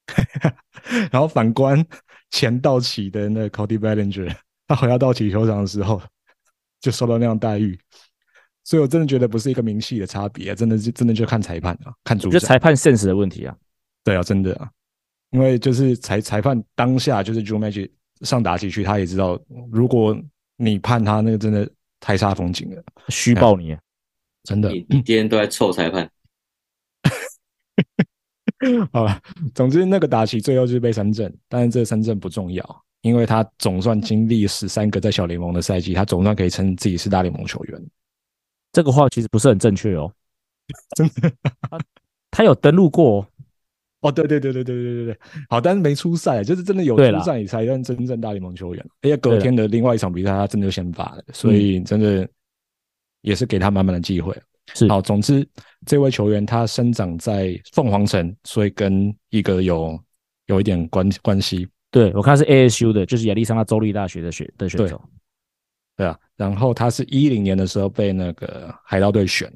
[1.12, 1.85] 然后反观
[2.31, 4.35] 前道奇的那个 Cody Bellinger，
[4.67, 6.01] 他回到道奇球场的时候
[6.81, 7.79] 就受到那样待遇。
[8.64, 12.31] 所以，我真的觉得不是一个明细的差别啊，真的是真的就看裁判啊，看主。
[12.31, 13.57] 就裁判 sense 的问题啊。
[14.05, 14.71] 对啊，真的啊，
[15.31, 17.91] 因为就是裁裁判当下就是 Joe Magic
[18.23, 19.41] 上打击区，他也知道，
[19.73, 20.17] 如果
[20.57, 23.81] 你判他那个真的太煞风景了，虚报你，啊，
[24.45, 24.71] 真的。
[24.71, 26.11] 你你今天都在臭裁判。
[28.93, 29.21] 好了，
[29.55, 37.83] 总之那个达奇最后就是被三振，但是这三振不重要，因为他总算经历十三个在小联盟的赛季，他总算可以称自己是大联盟球员。
[38.73, 40.12] 这个话其实不是很正确哦，
[40.97, 41.33] 真的，
[41.71, 41.79] 他
[42.31, 43.27] 他有登录过，
[44.01, 48.87] 哦，对对对对对对对对，好，但是没出赛，就是真的有出赛，你才算真正大联盟球员。
[49.03, 52.29] 而且隔天的另外一场比赛，他真的就先发了，所以真的
[53.23, 54.37] 也是给他满满的机会。
[54.74, 55.46] 是好，总之
[55.87, 59.98] 这位球员他生长在凤凰城，所以跟一个有
[60.46, 61.68] 有一点关关系。
[61.90, 65.00] 对，我看是 ASU 的，就是亚利桑那州立大学的学的选手。
[65.96, 69.50] 对，对啊，然后他是一零年的时候被那个海盗队选，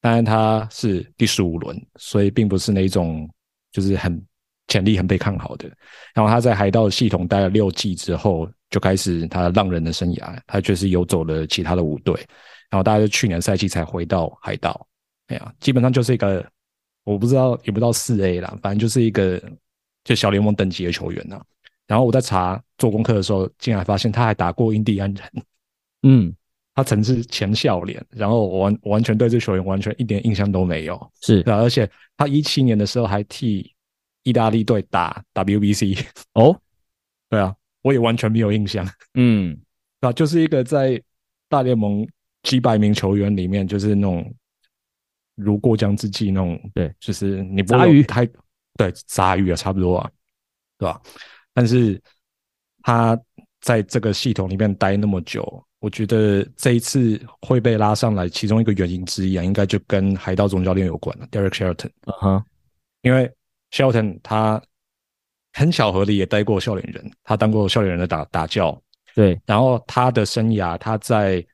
[0.00, 3.28] 当然他是第十五轮，所以并不是那种
[3.72, 4.20] 就是很
[4.68, 5.68] 潜力很被看好的。
[6.14, 12.14] 然后他在海盗系统待了六季之后，就开始他浪人的生涯，他确实游走了其他的五队。
[12.70, 14.86] 然后大概就去年赛季才回到海盗，
[15.26, 16.48] 哎呀，基本上就是一个
[17.04, 19.42] 我不知道也不知道四 A 啦，反正就是一个
[20.04, 21.42] 就小联盟等级的球员呐。
[21.86, 25.44] 然后我在查做功课的时候，竟然发现他还打过印第安人，
[26.02, 26.32] 嗯，
[26.76, 28.00] 他曾是前笑脸。
[28.10, 33.74] 然后我完我完全对这球员完全一点印象都没有，是对，而且他一七年的时候还替
[34.22, 36.56] 意大利队打 WBC 哦，
[37.28, 37.52] 对啊，
[37.82, 39.58] 我也完全没有印象，嗯，
[40.00, 41.02] 啊，就是一个在
[41.48, 42.06] 大联盟。
[42.42, 44.34] 几百名球员里面，就是那种
[45.34, 48.26] 如过江之鲫那种，对，就是你不会太
[48.76, 50.10] 对鲨鱼啊，差不多啊，
[50.78, 51.00] 对吧？
[51.52, 52.00] 但是
[52.82, 53.18] 他
[53.60, 61.90] 在这个系统里面待那么久，我觉得这一次会被拉上来，其中一个原因之一啊，应该就跟海盗总教练有关了，Derek Shelton。
[62.06, 62.44] 嗯哼，
[63.02, 63.30] 因为
[63.70, 64.62] Shelton 他
[65.52, 68.80] 很巧合的也待过笑脸人，他当过笑脸人的打打教，
[69.14, 71.46] 对，然后他的生涯他在。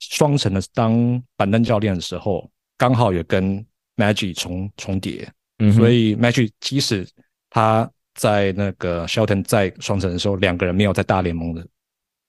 [0.00, 3.64] 双城的当板凳教练的时候，刚好也跟
[3.96, 7.06] Maggie 重重叠，嗯，所以 Maggie 即使
[7.50, 11.66] 他在那个 Shelton 在双城的时候，两个人没有在大联盟的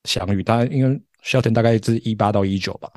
[0.03, 0.43] 相遇。
[0.43, 2.91] 他因为 Shelton 大概是一八到一九吧，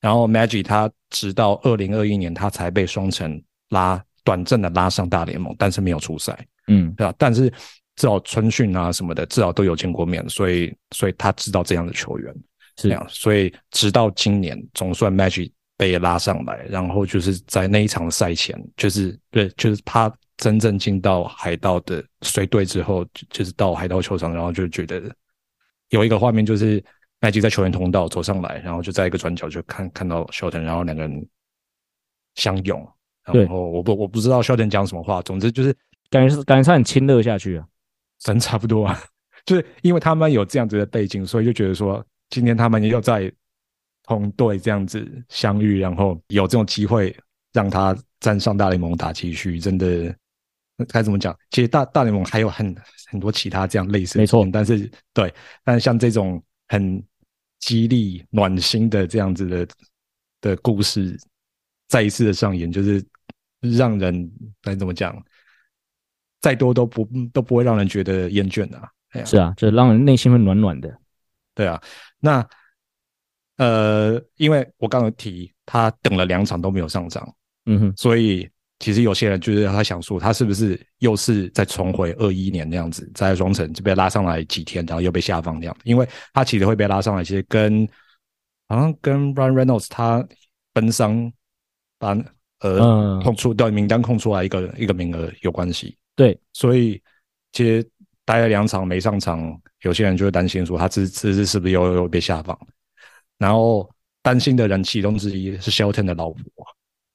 [0.00, 7.14] 然后 Maggie 他直到二零二一年他才被双城拉短暂的拉上大联盟，但是没有出赛，嗯，对吧？
[7.18, 7.48] 但是
[7.96, 12.34] 至少春训啊什么的，至少都有见过面，所以所以他知道这样的球员。
[12.80, 12.88] 是。
[12.88, 25.02] 这样，所以直到今年总算 Maggie 被拉上来，然后就是在那一场赛前，就是对，就是他真正进到海盗的随队之后，就是到海盗球场，然后就觉得
[25.88, 26.82] 有一个画面，就是
[27.20, 31.26] Maggie 在球员通道走上来，然后就在一个转角就看看到 Shelton，然后两个人
[32.34, 32.86] 相拥，
[33.24, 35.74] 然后我不我不知道 Shelton 讲什么话，总之就是
[36.10, 37.66] 感觉是感觉他很亲热下去啊，
[38.18, 38.98] 真差不多啊，
[39.46, 42.04] 就是因为他们有这样子的背景，所以就觉得说。
[42.30, 43.30] 今天他们又在
[44.04, 47.14] 同队这样子相遇，然后有这种机会
[47.52, 50.14] 让他站上大联盟打击区，真的
[50.88, 51.36] 该怎么讲？
[51.50, 52.74] 其实大大联盟还有很
[53.08, 54.48] 很多其他这样类似的，没错。
[54.52, 55.32] 但是对，
[55.64, 57.02] 但是像这种很
[57.58, 59.68] 激励暖心的这样子的
[60.40, 61.18] 的故事，
[61.88, 63.04] 再一次的上演，就是
[63.60, 64.30] 让人
[64.62, 65.20] 该怎么讲？
[66.40, 68.88] 再多都不都不会让人觉得厌倦的啊。
[69.26, 70.96] 是啊，就让人内心会暖暖的。
[71.54, 71.80] 对啊，
[72.18, 72.46] 那
[73.56, 77.34] 呃，因为我刚刚提他等了两场都没有上场，
[77.66, 85.76] 嗯哼，所以其实有些人就是他想说，他是不是又是再重回二一年那样子，在双城就被拉上来几天，然后又被下放那样。
[85.84, 87.86] 因为他其实会被拉上来，其实跟
[88.68, 90.26] 好像跟 Ryan Reynolds 他
[90.72, 91.30] 奔丧
[91.98, 92.16] 把
[92.60, 95.98] 呃空出的名单空出来一个一个名额有关系。
[96.16, 97.02] 对，所以
[97.52, 97.86] 其实
[98.24, 99.60] 待了两场没上场。
[99.82, 102.58] 有些人就会担心说，他这这次是不是又又被下放？
[103.38, 103.90] 然后
[104.22, 106.42] 担心的人其中之一是 Shelton 的老婆，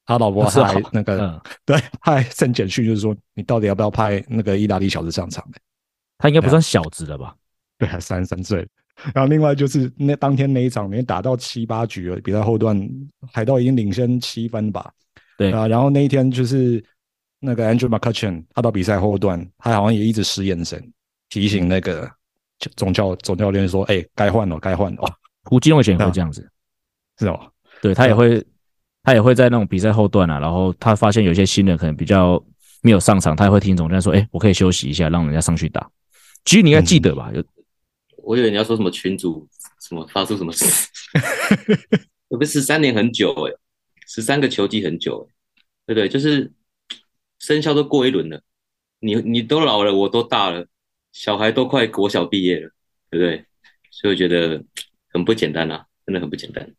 [0.06, 5.58] 他老婆还那个，嗯、 对，他还送简讯，就是说你到底要不要派那个意大利小子上场呢？
[6.18, 7.36] 他应该不算小子了吧？
[7.78, 8.68] 对，还三十三岁。
[9.14, 12.90] 然后另外就是那当天那一场，没打到七八局了，比赛后段
[13.32, 14.92] 海盗已经领先七分吧？
[15.38, 15.68] 对啊。
[15.68, 16.84] 然后那一天就是
[17.40, 20.92] 那个 Andrew McCutchen，他到比赛后段，他好像也一直使眼神
[21.30, 22.10] 提醒那个。
[22.76, 25.02] 总教总教练说：“哎、欸，该换了，该换了。
[25.44, 26.50] ”胡金龙以前会这样子，啊、
[27.20, 28.44] 是哦，对他也会，
[29.04, 32.44] 他也会在那种比赛后段啊，然后他发现有些新人可能比较
[32.82, 35.88] 没有上场，他也会听总教练说：“哎、欸，我可以休息一下，让人家上去打。”
[36.46, 37.32] 其实你应该记得吧？
[37.34, 37.46] 有、嗯，
[38.24, 39.48] 我以为你要说什么群主
[39.82, 40.66] 什么发出什么事，
[42.30, 43.58] 我们十三年很久哎、欸，
[44.08, 46.10] 十三个球季很久、欸，对不对？
[46.10, 46.52] 就是
[47.38, 48.42] 生肖都过一轮了，
[49.00, 50.66] 你你都老了，我都大了。
[51.16, 52.70] 小孩都快国小毕业了，
[53.10, 53.46] 对不对？
[53.90, 54.62] 所以我觉得
[55.14, 56.70] 很不简单啊，真的很不简单。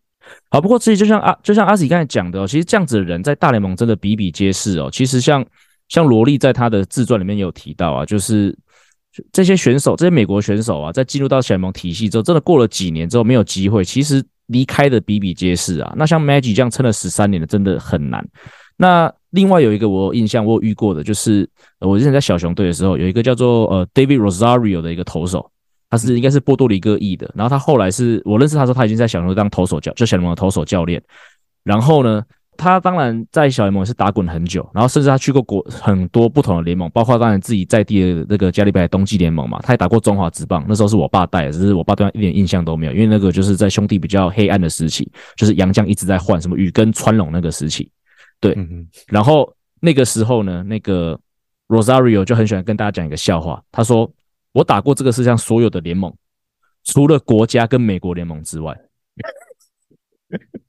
[0.50, 4.90] 好，不过其实就像阿就像阿喜刚才讲的哦，其实这样子的人在大联盟真的比比皆是哦。
[4.92, 5.42] 其实像
[5.88, 8.54] 像罗莉在他的自传里面有提到啊，就是
[9.32, 15.94] 这些选手，这些美国选手啊，在进入到小联盟体系之后，真的过了几年之后没有机会，其实离开的比比皆是啊。
[15.96, 18.22] 那像 Maggie 这样撑了十三年的，真的很难。
[18.76, 21.46] 那另外有一个我有印象，我有遇过的，就是
[21.78, 25.48] 我之前在小熊队的时候，有一个叫做呃 David Rosario 的一个投手，
[25.90, 27.30] 他是应该是波多黎各裔的。
[27.36, 31.00] 然后他后来是我认识他说他已经在小熊队当投手教，就小联盟的投手教练。
[31.62, 32.22] 然后呢，
[32.56, 40.64] 他当然在小联盟是打滚很久，然后甚至他去过国很多不同的联盟，包括当然自己在地的那个加利白冬季联盟嘛，他也打过中华职棒。
[40.66, 47.90] 那时候是我爸带的，只是我爸对他一点印象都没有，因为那个就是在兄弟比较黑暗的时期，就是杨将一直在换，什么雨跟川龙那个时期。
[48.40, 48.56] 对，
[49.08, 51.18] 然后那个时候呢，那个
[51.68, 54.10] Rosario 就很喜欢跟大家讲一个笑话，他说
[54.52, 56.14] ：“我打过这个世界上所有的联盟，
[56.84, 58.76] 除了国家跟美国联盟之外。”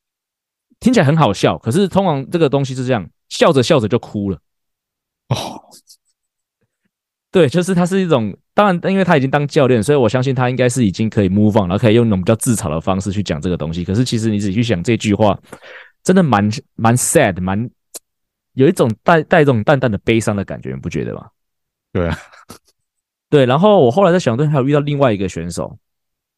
[0.79, 4.37] 听起来很好笑，可是通常这个东西是这样，笑着笑着就哭了。
[5.29, 5.59] 哦，
[7.31, 13.83] 对，就是他是一种，当然，因为他已经当教练，所以我相信他应该是已经可以 move on，然后可以用那种比较自嘲的方式去讲这个东西。
[13.83, 15.37] 可是其实你自己去想这句话，
[16.07, 17.69] 真的蛮蛮 sad，蛮
[18.53, 21.27] 有一种带带这种淡淡的悲伤的感觉，你不觉得吗？
[21.91, 22.17] 对啊，
[23.29, 23.45] 对。
[23.45, 25.77] 然后我后来在小熊队还有遇到另外一个选手，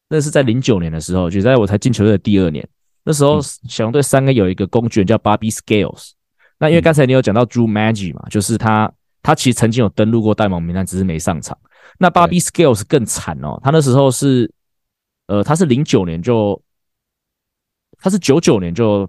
[0.08, 2.68] 那是在零九年的时候，就在我才进球队的第二年。
[3.04, 6.10] 那时候小熊队三个有一个工具人叫 Bobby Scales，
[6.58, 11.56] 那因为刚才你有讲到 Drew Maggi 嘛，就是他他其实曾经有登录过大联盟名单，只是没上场。
[11.96, 14.52] 那 Bobby Scales 更惨哦，他那时候是
[15.28, 16.60] 呃他是零九年就
[18.00, 19.08] 他是九九年就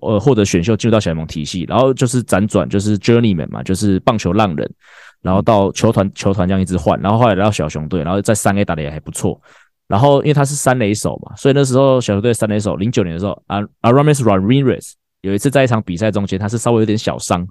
[0.00, 4.70] 呃获得选秀进入到小联盟体系，然后就是辗转就是 Journeyman 嘛，就是棒球浪人，
[5.22, 9.40] 然后到球团球团这样一直换，然后后来来到小熊队，然后在三 A 打的也还不错。
[9.88, 17.48] 然后，因为他是三垒手嘛，所以那时候小球队三垒手，零九年的时候，啊，Aramis Ramirez 有一次在一场比赛中间，他是稍微有点小伤，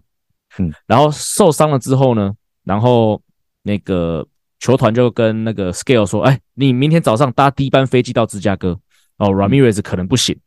[0.60, 2.32] 嗯，然后受伤了之后呢，
[2.64, 3.20] 然后
[3.64, 4.24] 那个
[4.60, 8.80] 球团就跟那个 Scale 说，哎，你明天早上搭第一班飞机到芝加哥，
[9.18, 10.38] 哦，Ramirez 可能不行，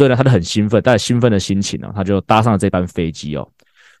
[0.00, 3.46] 所以呢，他就很兴奋，带着兴奋的心情呢，他就搭上了这班飞机哦，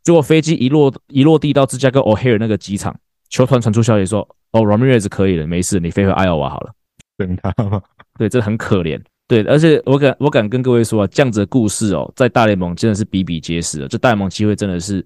[0.02, 6.72] 结果飞机一落一落地到芝加哥 O'Hare 那个机场，球团传出消息说，哦，Ramirez 可以了，没事，你飞回 Iowa 好了。
[7.18, 7.82] 等他吗？
[8.18, 8.98] 对，这很可怜。
[9.28, 13.88] 对，而且我敢，我敢跟各位说啊，这样子的故事哦，在大联盟真的是比比皆是的。
[13.88, 15.04] 这大联盟机会真的是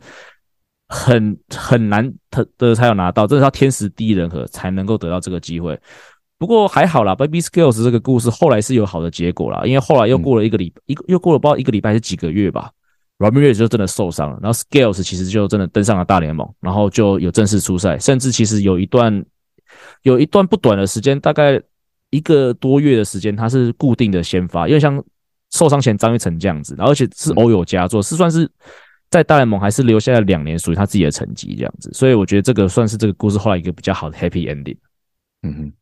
[0.91, 5.77] 很很难得的才有拿到，真的是要天时地利人和才能够得到这个机会。
[6.45, 12.71] 不过还好啦，Baby Skills 这个故事后来是有好的结果啦，因为后来又过了一个礼一个又过了不知道一个礼拜还是几个月吧
[13.19, 19.25] ，Ramirez 就真的受伤了，然后 Skills 其实就真的登上了大联盟，然后就有正式出赛，甚至其实有一段
[20.03, 21.59] 有一段不短的时间，大概。
[22.11, 25.03] 一个多月的时间，他是固定的先发，因为像
[25.51, 28.49] 受伤前张玉成这样子，然后而且是偶有佳作，是算是
[29.11, 34.77] 在大联盟还是留下了两年属于他自己的成绩这样子，所以我觉得这个算是这个故事后来一个比较好的 happy ending。
[35.43, 35.73] 嗯哼，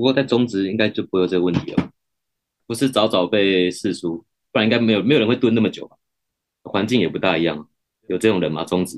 [0.00, 1.90] 不过在中职应该就不会有这个问题了，
[2.66, 4.16] 不是早早被释出，
[4.50, 5.96] 不然应该没有没有人会蹲那么久吧？
[6.62, 7.68] 环境也不大一样，
[8.08, 8.64] 有这种人吗？
[8.64, 8.96] 中职？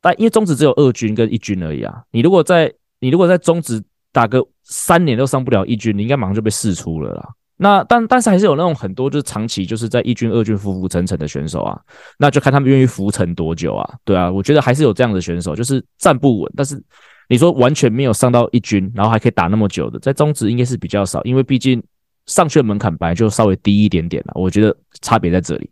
[0.00, 3.82] 但因为中职只有二军跟一军而已啊，你如果在你如果在中职。
[4.14, 7.28] 打个三年都上不了一军，你应该马上就被试出了啦。
[7.56, 11.76] 那但但是还是有那种很多就是长期就是在一军、二军浮浮沉沉的选手啊，
[12.16, 13.94] 那就看他们愿意浮沉多久啊。
[14.04, 16.52] 对啊，我觉得还是有这样的选手，就是站不稳。
[16.56, 16.80] 但是
[17.28, 21.82] 你说完全没有上到一军，然后还可以打那么久的，在中职应该是比较少，因为毕竟
[22.26, 24.32] 上去的门槛本来就稍微低一点点了。
[24.34, 25.70] 我觉得差别在这里。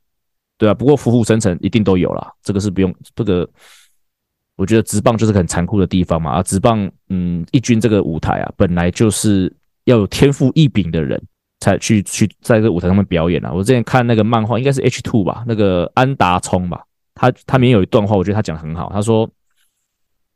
[0.58, 3.48] 对啊，不过浮浮沉沉一定都有啦，这个是不用这个。
[4.54, 9.52] 我觉得职棒就是很残酷的地方嘛，啊，职棒，嗯，一军这个舞台啊，本来就是
[9.84, 11.20] 要有天赋异禀的人
[11.60, 13.50] 才去去在这个舞台上面表演啊。
[13.50, 16.84] 我之前看那个漫画，应该是 H two 吧，那个安达充吧，
[17.14, 19.28] 他他里面有一段话，我觉得他讲的很好，他说，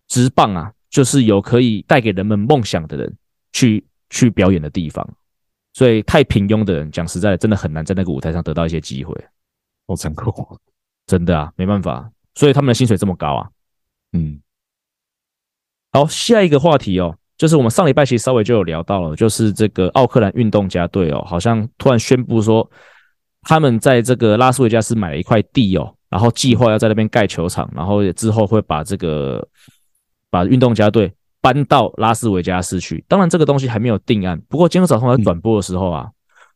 [0.09, 3.17] 职棒啊，就是有可以带给人们梦想的人
[3.53, 5.07] 去去表演的地方，
[5.73, 9.15] 所以太平庸的人，讲实在的，真的很难在那个舞台上得到一些机会。
[9.89, 10.33] 好残酷，
[11.07, 13.49] 真的啊，没办法，所以他们的薪水这么高啊。
[14.13, 14.41] 嗯，
[15.93, 22.69] 好，下一个话题哦，就是我们上礼拜其实稍微就有聊到了，就是这个奥克兰运动家队哦，好像突然宣布说，
[23.43, 29.47] 他们在这个拉斯维加斯买了一块地哦，然后计划要在那边盖球场，然后之后会把这个
[30.37, 31.11] 把运动家队
[31.41, 33.03] 搬到拉斯维加斯去。
[33.09, 34.39] 当然，这个东西还没有定案。
[34.49, 36.11] 不过今天早上在转播的时候啊，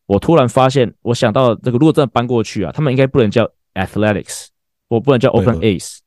[0.05, 4.49] 我突然发现，我想到这个，如果真的搬过去啊，他们应该不能叫 Athletics，
[4.89, 5.99] 我不能叫 Oakland A's。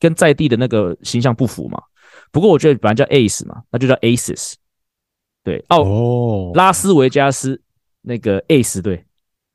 [0.00, 1.80] 跟在地的那个形象不符嘛？
[2.32, 4.54] 不过我觉得本来叫 Ace 嘛，那就叫 Aces。
[5.44, 7.60] 对，哦，拉斯维加斯
[8.02, 9.04] 那个 Ace 队，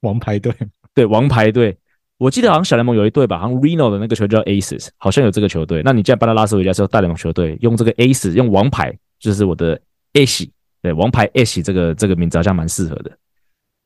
[0.01, 0.53] 王牌队，
[0.93, 1.77] 对，王牌队。
[2.17, 5.81] 我记得好像小联盟有一队吧，好像 Reno 的那个球队叫 Aces，好像有这个球队。
[5.83, 9.79] 那你既然搬到拉斯维加斯大联盟球队，用这个 Aces，用王牌，就是我的
[10.13, 10.49] Ace，
[10.81, 13.11] 对，王牌 Ace 这个这个名字好像蛮适合的。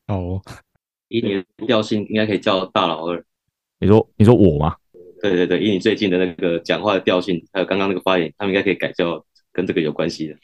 [0.08, 0.40] 哦，
[1.08, 3.24] 以你的调性应该可以叫大老二。
[3.80, 4.76] 你说你说我吗？
[5.22, 10.36] 对对对，以你最近的那个讲话的调性，还有刚刚那个发言，他们应该可以改叫跟这个有关系的。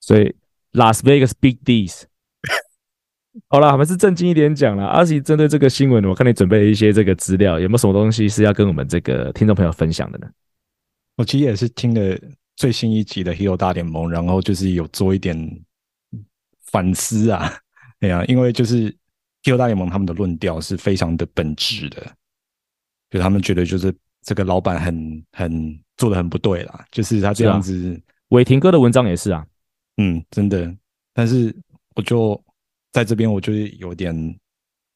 [0.00, 0.34] 所以
[0.72, 2.04] Las Vegas Big D's。
[3.48, 4.84] 好了，还是正经一点讲了。
[4.86, 10.26] 阿喜针对这个新闻，我看你准备了一些这个资料，有没有什么东西是要跟我们这个听众朋友分享的呢？
[11.16, 12.18] 我其实也是听了
[12.56, 15.36] 最新一集的《Hero 大联盟》，然后就是有做一点
[16.66, 17.52] 反思啊。
[18.00, 18.90] 对啊，因为就是
[19.42, 22.06] 《Hero 大联盟》他们的论调是非常的本质的，
[23.10, 28.00] 就他们觉得就是这个老板很很做的很不对啦，就是他这样子。
[28.30, 29.46] 伟霆哥的文章也是啊，
[29.98, 30.74] 嗯，真的。
[31.12, 31.54] 但是
[31.94, 32.42] 我就。
[32.96, 34.40] 在这边，我就是有点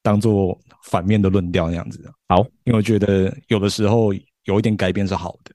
[0.01, 2.03] 当做反面的论调那样子。
[2.29, 4.11] 好，因为我觉得有的时候
[4.45, 5.55] 有一点改变是好的。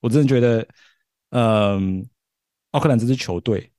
[0.00, 0.66] 我真的觉得，
[1.30, 2.04] 嗯，
[2.72, 3.70] 奥克兰这支球队，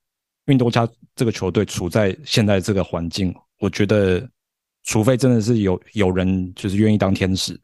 [0.45, 4.25] 运动家这个球队处在现在这个环境，我觉得，
[4.83, 7.59] 除非真的是有有人就是愿意当天使，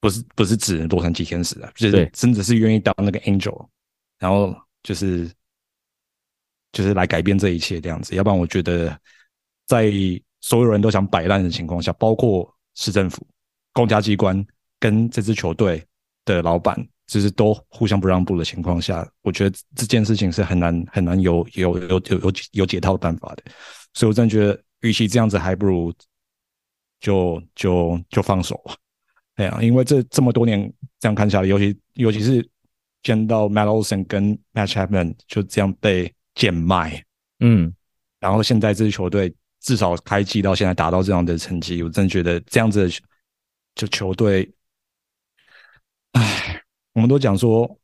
[0.00, 3.68] 不是不是指洛杉矶天使啊，就是真的是愿意当那个 angel，
[4.18, 5.30] 然后就是
[6.72, 8.14] 就是来改变这一切这样子。
[8.14, 8.98] 要不然，我觉得。
[9.68, 9.92] 在
[10.40, 13.24] 所有人都想摆烂的情况下，包括市政府、
[13.74, 14.44] 公家机关
[14.80, 15.84] 跟这支球队
[16.24, 16.74] 的老板，
[17.06, 23.42] 就是都互相不让步的情况下，我觉得这件事情是很难很难有有有有有有解套办法的。
[23.92, 25.92] 所以我真的觉得，与其这样子，还不如
[26.98, 28.58] 就就就放手。
[29.36, 32.48] 对啊，因为这这么多年这样看下来，尤其尤其是
[33.02, 37.04] 见到 Matt Olson 跟 Matt Chapman 就这样被贱卖，
[37.40, 37.74] 嗯，
[38.18, 39.34] 然后现在这支球队。
[39.60, 43.00] 至少开季到现在达到这样的成绩，我真的觉得这样子的
[43.74, 44.48] 就球队，
[46.12, 47.78] 唉，我们都讲说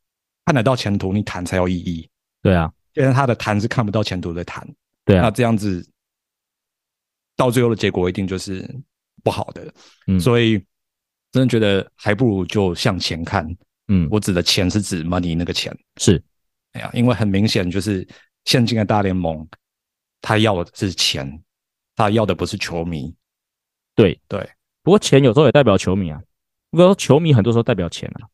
[0.45, 2.09] 看得到前途，你谈才有意义。
[2.41, 4.67] 对啊，现在他的谈是看不到前途的谈。
[5.03, 5.87] 对啊，那这样子
[7.35, 8.67] 到最后的结果一定就是
[9.23, 9.73] 不好的。
[10.07, 10.57] 嗯，所以
[11.31, 13.47] 真的觉得还不如就向前看。
[13.87, 15.75] 嗯，我指的钱是指 money 那个钱。
[15.97, 16.21] 是，
[16.71, 18.07] 哎呀，因为很明显就是
[18.45, 19.47] 现今的大联盟，
[20.21, 21.41] 他要的是钱。
[21.95, 23.15] 他要的不是球迷，
[23.95, 24.39] 对对，
[24.83, 26.21] 不过钱有时候也代表球迷啊。
[26.69, 28.27] 不过球迷很多时候代表钱啊，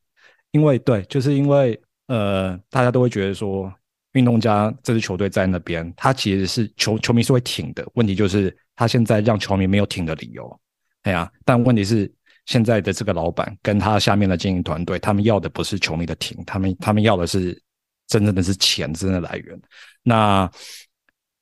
[0.50, 3.72] 因为对，就是因为呃，大家都会觉得说，
[4.14, 7.88] 运动家这支球队在那边，他其实是球球迷是会挺的。
[7.94, 10.60] 问题就是他现在让球迷没有挺的理由，
[11.04, 12.12] 哎呀，但问题是
[12.48, 17.62] 现在的这个老板跟他下面的经营团队，他们要的不是球迷的挺，他们他们要的是
[18.08, 19.62] 真正的是钱真的来源。
[20.02, 20.50] 那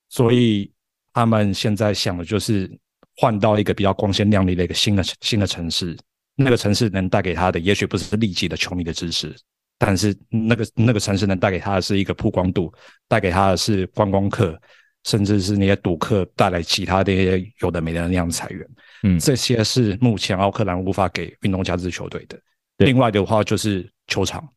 [0.10, 0.70] 所以。
[1.14, 2.70] 他们现在想的就是
[3.18, 5.98] 换到一个比较光鲜亮丽的一个新的新的城市，
[6.36, 9.36] 那个城市能带给他的，也许不是立即的球迷的支持，
[9.78, 12.74] 但是那个那个城市能带给他的是一个曝光度，
[13.08, 14.58] 带给他的是观光客，
[15.04, 18.66] 甚至是那些赌客带来其他的一些有的没的那样的财源。
[19.04, 22.40] 嗯，这些是目前奥克兰无法给运动家这支球队的。
[22.78, 24.48] 另外的话就是球场，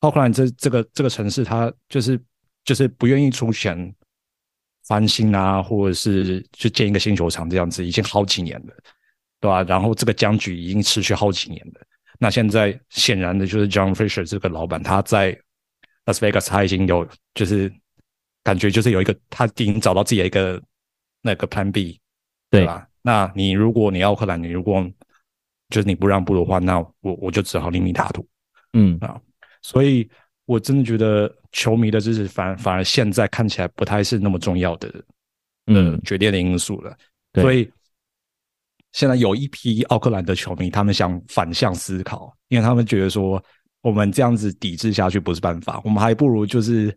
[0.00, 2.20] 奥克兰这这个这个城市，它就是
[2.64, 3.94] 就是不愿意出钱。
[4.86, 8.74] 翻新啊，或者是去建一个新球场这样子，已经好几年了，
[9.40, 9.62] 对吧？
[9.64, 11.80] 然后这个僵局已经持续好几年了。
[12.18, 15.32] 那现在显然的就是 John Fisher 这个老板，他在
[16.04, 17.72] Las Vegas 他已经有就是
[18.44, 20.62] 感觉就是有一个他已经找到自己的一个
[21.20, 22.00] 那个 Plan B，
[22.50, 22.86] 对吧？
[23.02, 24.88] 那你如果你奥克兰，你如果
[25.68, 28.26] 就是你不让步的话，那我我就只好另觅他途。
[28.72, 29.20] 嗯啊，
[29.62, 30.08] 所以。
[30.46, 34.90] 我真的觉得球迷的支持反反而现在看起来不太是那么重要的，
[35.66, 36.96] 嗯，决定的因素了。
[37.34, 37.70] 所以
[38.92, 43.42] 现在有一批奥克兰的球迷，他们想反向思考，因为他们觉得说，
[43.82, 46.96] 我们这样子抵制下去不是办法，我们还不如就是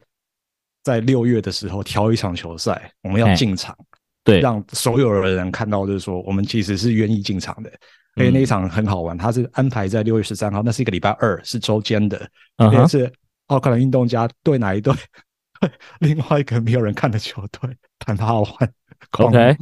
[0.84, 3.76] 在六月的时候挑一场球赛，我们要进场，
[4.24, 7.72] 对，让所有的人看到，就是说我们其实是愿意进场的。
[8.16, 12.30] 因为那一场很好玩，它是安排在六月十三号，那是一个礼拜二，是周间的，
[12.72, 13.10] 也是。
[13.50, 14.92] 奥克兰运动家对哪一队？
[16.00, 17.70] 另外一个没有人看的球队，
[18.00, 18.74] 谈他好玩。
[19.12, 19.58] OK，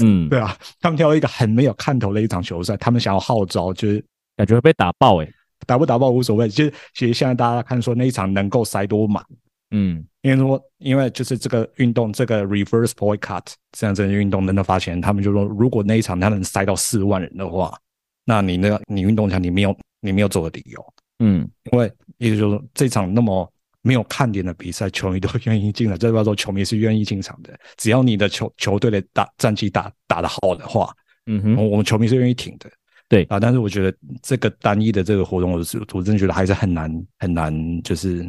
[0.00, 4.04] 嗯， 对啊，他们挑了一个很没有看头的一场球赛，他们想要号召，就是
[4.36, 5.32] 感觉会被打爆诶、欸，
[5.66, 6.48] 打不打爆无所谓。
[6.48, 9.24] 就是其实现在大家看说那一场能够塞多满，
[9.72, 17.76] 嗯，因为说因为就是这个运动这个 reverse boycott 这样子的运动能够发钱，他们就说如果那一场他能塞到四万人的话，
[18.24, 20.94] 那你那个你运动场你没有你没有做的理由。
[21.24, 21.86] 嗯，因为
[22.18, 23.48] 意思就是说，这场那么
[23.80, 25.96] 没有看点的比赛，球迷都愿意进来。
[25.96, 27.56] 这代表说，球迷是愿意进场的。
[27.76, 30.92] 只要你的球球队的打战绩打打得好的话，
[31.26, 32.68] 嗯哼，我们球迷是愿意挺的。
[33.08, 38.24] 对啊，但是我觉得这个单一的这个活动，我是我真的觉得还是很难很难，就是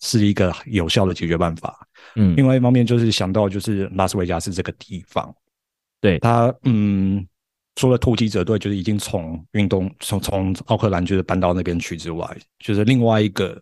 [0.00, 1.86] 是一个有效的解决办法。
[2.16, 5.34] 嗯，另外一方面就是想到就是拉斯维加斯这个地方，
[6.00, 7.26] 对它，嗯，
[7.78, 13.56] 除了突击者队就是已经从运动从从奥克兰就是搬到那边去之外，就是另外一个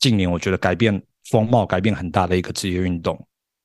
[0.00, 1.00] 近年我觉得改变
[1.30, 3.16] 风貌、改变很大的一个职业运动，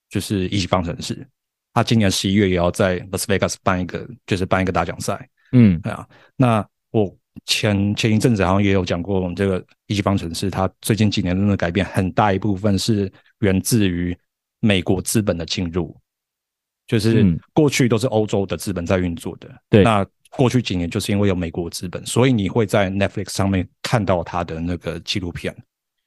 [0.08, 1.28] 就是一级方程式。
[1.74, 5.28] 他今年十一月也要在 Las Vegas 办一个，就是办一个大奖赛。
[5.52, 6.08] 嗯，对啊。
[6.36, 7.12] 那我
[7.46, 14.16] 前前一阵子好像也有讲过，我们这个一级方程式，它最近几年真的改变很大一部分是源自于
[14.60, 15.98] 美国资本的进入。
[16.88, 19.84] 就是过去都是欧洲的资本在运作的，对。
[19.84, 25.56] 那过去几年就是因为有美国资本，所以你会在 Netflix 上面看到他的那个纪录片，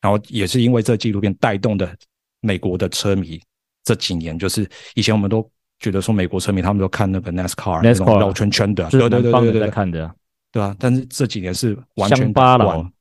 [0.00, 1.94] 然后也是因为这纪录片带动的
[2.40, 3.40] 美国的车迷
[3.84, 5.46] 这几年，就是以前我们都
[5.80, 10.14] 觉得说美国车迷他们都看那个 NASCAR 那种绕圈圈的，对对对对对，看的，
[10.52, 10.74] 对啊。
[10.78, 12.92] 但是这几年是完全改观，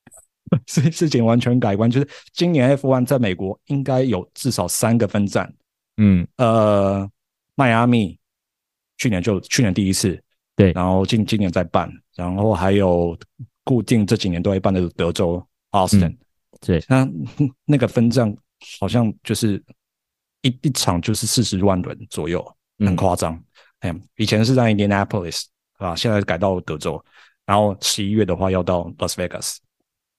[0.66, 5.52] 所以事情完全改观，就是今年 F1 在美国应该有至少三个分站，
[5.96, 7.10] 嗯呃。
[7.56, 8.16] 迈阿密
[8.98, 10.22] 去年就去年第一次，
[10.54, 13.18] 对，然后今今年再办，然后还有
[13.64, 16.18] 固定这几年都会办的德州 Austin，嗯、
[16.60, 17.08] 对，那
[17.64, 18.32] 那个分站
[18.78, 19.62] 好像就是
[20.42, 23.34] 一一场就是四十万人左右，很夸张。
[23.80, 25.44] 哎、嗯，以前是在 Indianapolis
[25.78, 27.02] 啊，现在改到德州，
[27.44, 29.56] 然后十一月的话要到 Las Vegas，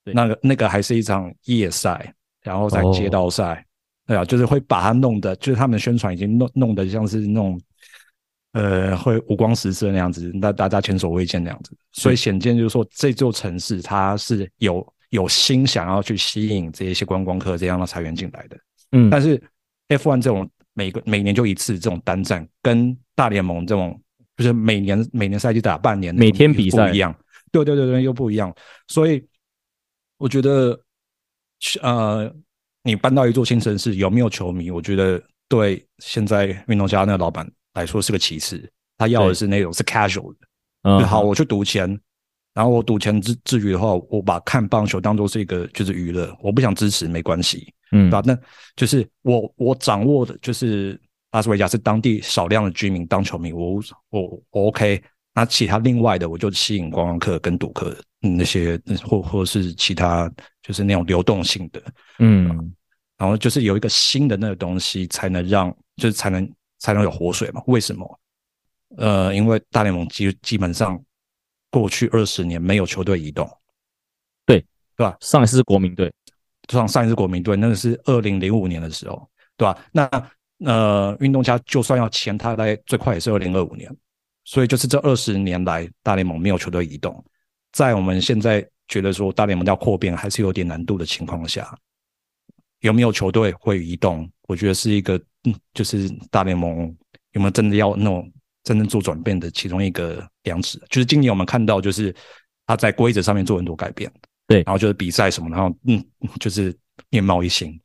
[0.03, 3.61] 对，那个那个还是一场夜赛，然后在街道赛。
[3.61, 3.66] 哦
[4.07, 7.59] 对啊，就是会把它弄的，就是他们宣传已经弄弄得像是那种，
[8.53, 11.75] 呃，会五光十色那样子，那大家前所未见那样子。
[11.91, 18.57] 所以显见就是说，这座城市它是有有心想要去吸引这一些观光客这样的财源进来的。
[18.93, 19.37] 嗯，但是
[19.89, 24.01] F1 这种每个每年就一次这种单站，跟大联盟这种
[24.37, 27.13] 就是每年每年赛季打半年，每天比赛不一样。
[27.51, 28.55] 对对对对，又不一样。
[28.87, 29.21] 所以
[30.17, 30.79] 我觉得，
[31.81, 32.33] 呃。
[32.87, 34.71] 你搬到一座新城市，有没有球迷？
[34.71, 40.39] 我觉得对现在运动家那个老板来说是个其次，他要的是那种是 casual 的。
[40.83, 41.87] 嗯，好，我去赌钱，
[42.53, 48.23] 然后我赌钱之至于的话，我把看棒球当做是一个就是娱乐，我不想支持没关系，嗯，对吧？
[48.25, 48.37] 那
[48.77, 50.97] 就是我我掌握的就是
[51.33, 53.81] 拉斯维加斯当地少量的居民当球迷，我
[54.11, 55.03] 我我 OK。
[55.33, 60.27] 那其他另外的，我就吸引观光客跟赌客那些或或是其他
[60.63, 61.83] 就是那种流动性的，
[62.17, 62.73] 嗯。
[63.17, 66.49] 然后就是有一个新的那个东西，才能让就是才能
[66.79, 67.61] 才能有活水嘛？
[67.67, 68.19] 为什么？
[68.97, 71.01] 呃，因为大联盟基基本上
[71.69, 73.45] 过去二十年没有球队移动，
[74.45, 74.59] 对
[74.95, 75.17] 对吧？
[75.19, 76.13] 上一次是国民队，
[76.69, 79.77] 上上一次国民队那个是二零零五年的时候，对吧？
[79.91, 80.09] 那
[80.65, 83.93] 呃，运动家就算要签他，大概最快也是二零二五年。
[84.45, 87.21] 所以就是这二十年来，大联盟没有球队移动，
[87.73, 91.77] 在我们现在觉得说大联盟要扩编还是有点难度的情况下。
[92.81, 94.29] 有没有球队会移动？
[94.47, 96.95] 我觉得是一个，嗯，就是大联盟
[97.31, 98.31] 有没有真的要那种
[98.63, 100.77] 真正做转变的其中一个量尺。
[100.89, 102.15] 就是今年我们看到，就是
[102.65, 104.11] 他在规则上面做很多改变，
[104.47, 106.03] 对，然后就是比赛什么，然后嗯，
[106.39, 106.75] 就是
[107.09, 107.79] 面貌一新。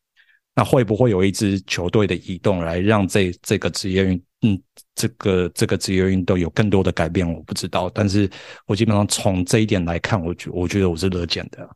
[0.55, 4.63] 那会不会有一支球队的移动来让这这个职业运，嗯，
[4.95, 7.27] 这个这个职业运动有更多的改变？
[7.27, 8.31] 我不知道，但是
[8.67, 11.69] 我基本上从这一点来看，我觉我觉得我是乐见的，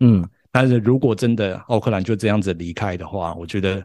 [0.00, 0.24] 嗯。
[0.52, 3.84] 但是如果真的奥克兰就这样子离开的话，我觉得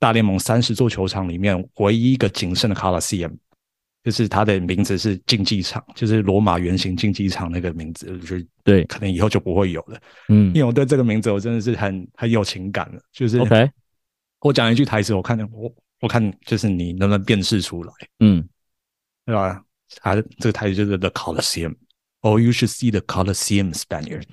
[0.00, 3.36] 大联盟三十座球场里面唯一一个仅剩的 Coliseum，
[4.02, 10.00] 就是它的名字是竞技场，就是罗马圆形竞技场那个名字，我觉得对，可能以后就不会有了。
[10.28, 13.00] 嗯，因为我对这个名字我真的是很很有情感了。
[13.12, 13.70] 就是 OK，
[14.40, 17.92] 我讲一句台词，我看我我看就是你能不能辨识出来？
[18.18, 18.44] 嗯，
[19.24, 19.62] 对吧？
[20.00, 24.24] 它这个台词就是 The Coliseum，Oh you should see the Coliseum Spaniard。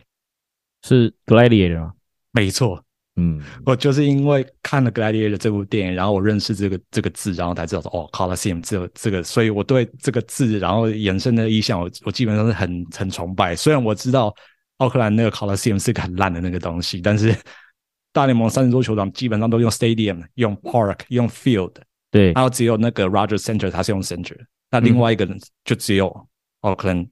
[0.86, 1.94] 是 Gladiator 吗？
[2.32, 2.80] 没错，
[3.16, 13.56] 嗯，我就是因为看了 Gladiator 这部电影，然后我认识这个这个字，然后才知道说哦，Coliseum 这个这个，所以我对这个字，然后衍生的意象，我我基本上是很很崇拜。
[13.56, 14.32] 虽然我知道
[14.78, 17.36] 奥克兰那个 Coliseum 是个很烂的那个东西，但是
[18.14, 21.74] 大联盟三十座球场基本上都用 Stadium、用 Park、用 Field，
[22.12, 24.38] 对，然后只有那个 Rogers Center 它是用 Center，
[24.70, 25.28] 那另外一个
[25.64, 26.28] 就只有
[26.62, 27.08] 奥克兰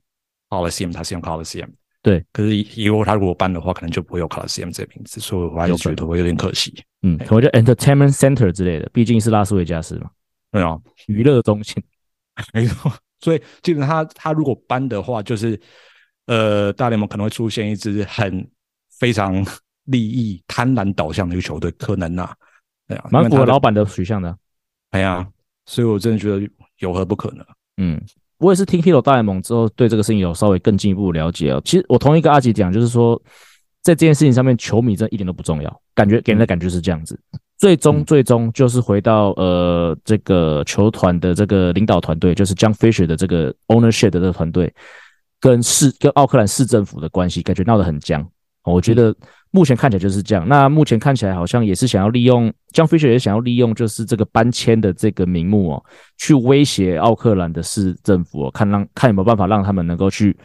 [0.49, 1.69] Coliseum 它是用 Coliseum。
[2.03, 6.83] 对，可是以后他如果搬的话，可能就不会有 Coliseum 这个名字，所以我还是觉得会有点可惜。
[7.01, 10.09] 嗯，可能叫 Entertainment Center 之类的，毕竟是拉斯维加斯嘛。
[10.51, 10.77] 对啊，
[11.07, 11.81] 娱乐中心，
[12.53, 12.91] 没错。
[13.21, 15.57] 所以基本上他他如果搬的话，就是
[16.25, 18.45] 呃，大联盟可能会出现一支很
[18.99, 19.33] 非常
[19.85, 22.35] 利益贪婪导向的一个球队，可能啊，
[22.85, 24.37] 对啊，蛮符合老板的取向的。
[24.91, 25.25] 哎呀，
[25.65, 26.45] 所以我真的觉得
[26.79, 27.45] 有何不可能？
[27.77, 28.01] 嗯。
[28.43, 31.61] 我也是听 Hito 大联盟之后，对这个事情有稍微更进一步了解哦。
[31.63, 33.15] 其实我同意跟阿吉讲，就是说，
[33.81, 37.17] 在这件事情上面，球迷真的一点都不重要，感觉给人的感觉是这样子。
[37.57, 44.73] 最终最终就是回到呃这个球团的这个领导团队，就是 John Fisher 的这个 ownership 的这个团队，
[45.39, 48.27] 跟市跟奥克兰市政府的关系，感觉闹得很僵。
[48.65, 49.15] 我觉得
[49.53, 50.45] 目前看起来就是这样。
[50.47, 55.85] 那目前看起来好像也是想要利用 John Fisher 也想要利用就是这个搬迁的这个名目哦，
[56.17, 60.35] 去威胁奥克兰的市政府哦，看让看有没有办法让他们能够去。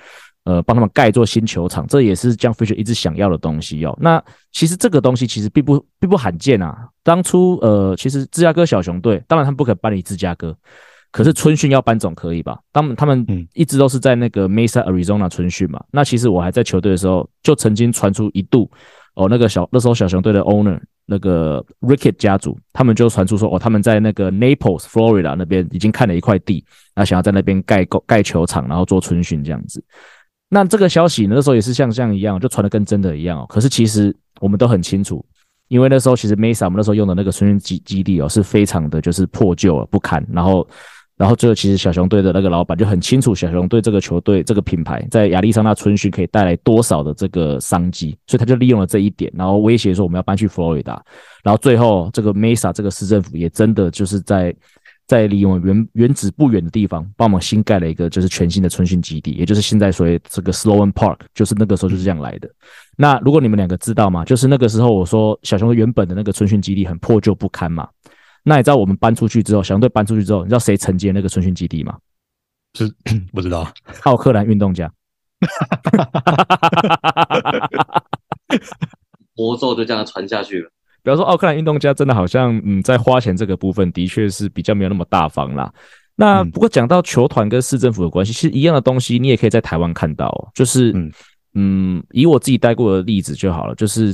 [0.44, 3.94] 呃，帮他们盖一座新球场，这也是将 Fisher 一直想要的东西哦。
[4.00, 6.88] 那其实这个东西其实并不并不罕见啊。
[7.02, 10.56] 当初呃，其实芝加哥小熊队，当然他们不可搬离芝加哥，
[11.11, 12.59] 可是春训要搬总可以吧？
[12.72, 15.82] 他们他们一直都是在那个 Mesa Arizona 春训嘛。
[15.90, 18.70] 那其实我还在球队的时候，就曾经传出一度
[19.14, 29.82] 哦，那个小那时候小熊队的 owner 那个 Rickett 家族，他们就传出说哦，他们在那个 Naples Florida 那边已经看了一块地，那想要在那边盖盖盖球场，然后做春训这样子。
[30.50, 33.46] 那这个消息呢，那时候也是像这样一样，就传的跟真的一样哦。
[33.48, 35.24] 可是其实我们都很清楚，
[35.68, 40.26] 因为那时候其实 Mesa 我们那时候用的那个春训基基地哦，是非常的就是破旧了不堪。
[40.30, 40.66] 然后，
[41.19, 51.05] 然后最后其实小熊队的那个老板就很清楚，小熊队这个球队这个品牌在亚利桑那春训可以带来多少的这个商机，所以他就利用了这一点，然后威胁说我们要搬去佛罗里达。
[51.43, 54.55] 然后最后这个 Mesa 这个市政府也真的就是在。
[55.09, 62.51] 在离我们原原址不远的地方，帮我们新盖了一个就是全新的春训基地，也就是现在所谓这个 Sloan Park，就是那个时候就是这样来的。
[62.95, 64.23] 那如果你们两个知道吗？
[64.23, 67.89] 就是那个时候我说小熊原本的那个春训基地很破旧不堪嘛。
[68.49, 71.96] 那你知道我们搬出去之后，小熊队搬出去之后，你知道谁承接那个春训基地吗？
[72.74, 72.92] 是
[73.32, 73.70] 不知道，
[74.05, 74.90] 奥克兰运动家。
[79.36, 80.68] 魔咒就这样传下去了。
[81.03, 85.72] 比方说，奥克兰运动家真的好像，嗯，在花钱这个部分，的确是比较没有那么大方啦。
[86.16, 90.92] 那不过讲到球团跟市政府的关系，其实一样的东西，你也可以在台湾看到，就是，
[91.55, 94.12] 嗯，以我自己待过的例子就好了，就是，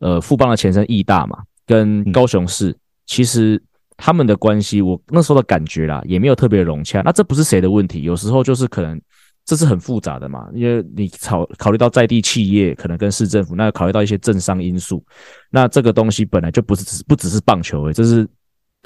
[0.00, 2.76] 呃，富邦的前身义大嘛，跟高雄市，
[3.06, 3.62] 其实
[3.96, 7.02] 他们的关系，我那时候的感觉啦，也没有特别融洽。
[7.02, 9.00] 那这不是谁的问题，有时候就是可能。
[9.44, 15.04] 这是很复杂的嘛，因为你考考虑到在地企业可能跟市政府，那考虑到一些政商因素，
[15.50, 18.24] 那这个东西本来就不是只不只是棒球诶，这是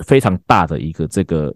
[0.07, 1.55] 非常大的一个这个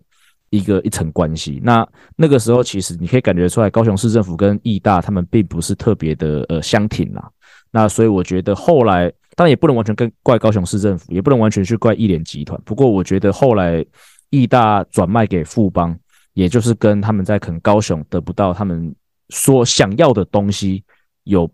[0.50, 1.58] 一个一层关系。
[1.64, 7.26] 那那个时候其实你可以感觉出来，高雄市政府跟义大他们并不是特别的呃相挺啦。
[7.70, 9.10] 那所以我觉得后来
[9.40, 12.60] 当然也不能完全跟怪高雄市政府，也不能完全去怪义联集团。
[12.66, 13.82] 不过我觉得后来
[14.28, 15.98] 义大转卖给富邦。
[16.32, 18.94] 也就是跟他们在可能高雄得不到他们
[19.30, 20.82] 所想要的东西
[21.24, 21.50] 有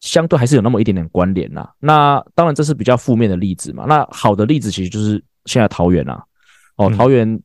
[0.00, 1.68] 相对还是有那么一点点关联呐。
[1.80, 3.84] 那当然这是比较负面的例子嘛。
[3.86, 6.22] 那好的例子其实就是现在桃园啊，
[6.76, 7.38] 哦，桃园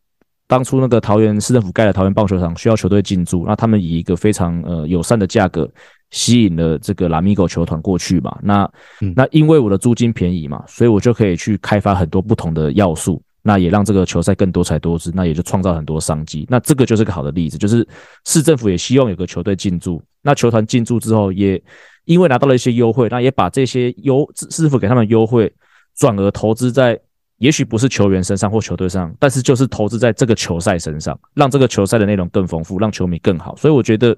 [0.47, 5.69] 当初那个桃园市政府盖了桃园棒球场，需要球队进驻，那他们以一个非常呃友善的价格
[6.11, 8.37] 吸引了这个拉米狗球团过去嘛。
[8.43, 8.71] 那
[9.15, 13.21] 那因为我的租金便宜嘛，所以我就可以去开发很多不同的要素。
[13.43, 16.45] 那也让这个球赛更多彩多姿，那也就创造很多商机。
[16.47, 17.87] 那这个就是个好的例子，就是
[18.23, 21.59] 市政府也希望有个球队进驻，那球团进驻之后，也
[22.05, 25.51] 因为拿到了一些优惠，那也把这些优市政府给他们优惠，
[25.97, 26.99] 转而投资在
[27.39, 33.55] 也许不是球员身上或球队上，但是就是投资在这个球赛身上，让这个球赛的内容更丰富，让球迷更好。
[33.55, 34.15] 所以我觉得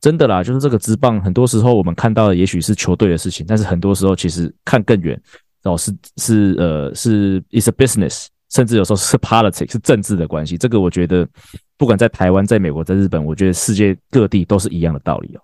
[0.00, 5.20] 真的啦，就是这个职棒，很多时候我们看到的也许是球队的事情，但是很多时候其实看更远
[5.64, 8.26] 哦，是是呃是 is a business。
[8.50, 11.28] 甚至有时候 是 politics 是政治的关系，这个我觉得
[11.76, 15.40] 不管在台湾、在美国、在日本，我觉得世界各地都是一样的道理哦。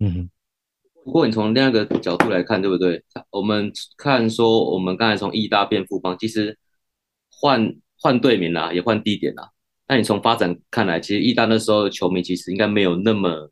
[0.00, 0.28] 嗯，
[1.04, 3.00] 不过你从另一个角度来看，对不对？
[3.30, 6.58] 我们看说，我们刚才从意大变富邦，其实
[7.30, 9.48] 换换队名啦，也换地点啦。
[9.86, 13.48] 那你从发展看来，其实义大那时候的球迷其实应该没有那么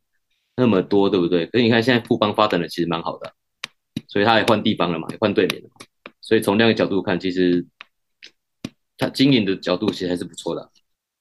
[0.56, 1.46] 那么多，对不对？
[1.46, 3.32] 可是你看现在富邦发展的其实蛮好的，
[4.08, 5.86] 所以他也换地方了嘛，也换队名了嘛。
[6.20, 7.66] 所以从那个角度看，其实。
[8.98, 10.70] 他经营的角度其实还是不错的。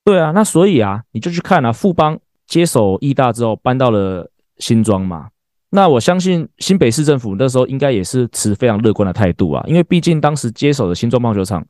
[0.03, 4.29] 对啊，那所以啊，你就去看啊，富邦接手义大之后搬到了
[4.59, 5.29] 新庄嘛。
[5.71, 11.65] 那我相信新北市政府那时候应该也是持非常乐观的态度啊，因为毕竟当时接手的新庄棒球场，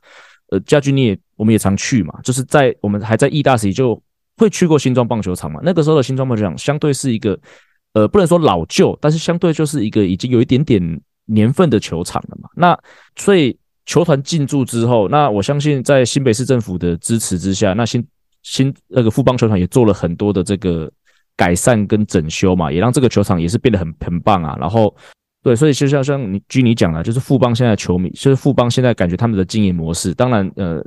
[0.49, 4.01] 呃，家军你也我们也常去嘛，就是在我们还在义大时就
[4.37, 5.59] 会去过新庄棒球场嘛。
[5.63, 7.39] 那个时候的新庄棒球场相对是一个
[7.93, 12.49] 呃，不能说老旧，但是相对就是一个已经有一点点年份的球场了嘛。
[12.55, 12.77] 那
[13.15, 13.57] 所以。
[13.83, 18.05] 球团进驻之后，那我相信在新北市政府的支持之下，那新
[18.43, 20.89] 新那个富邦球场也做了很多的这个
[21.35, 24.55] 改善跟整修嘛，也让这个球场也是变得很很棒啊。
[24.61, 24.95] 然后，
[25.41, 30.81] 对，所以就像像你据你讲的，就是富邦现在球迷，就是富邦现在感觉他们的经营模式，当然呃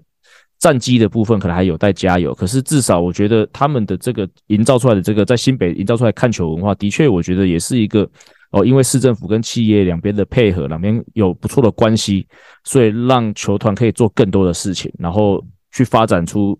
[0.65, 8.09] 战机的部分可能还有待加油，可是至少我觉得他们的这个营造出来的这个在新北营造出来看球文化，的确我觉得也是一个。
[8.51, 12.25] 哦，因为市政府跟企业两边的配合，两边有不错的关系，
[12.63, 16.57] 所以让球团可以做更多的事情，然后去发展出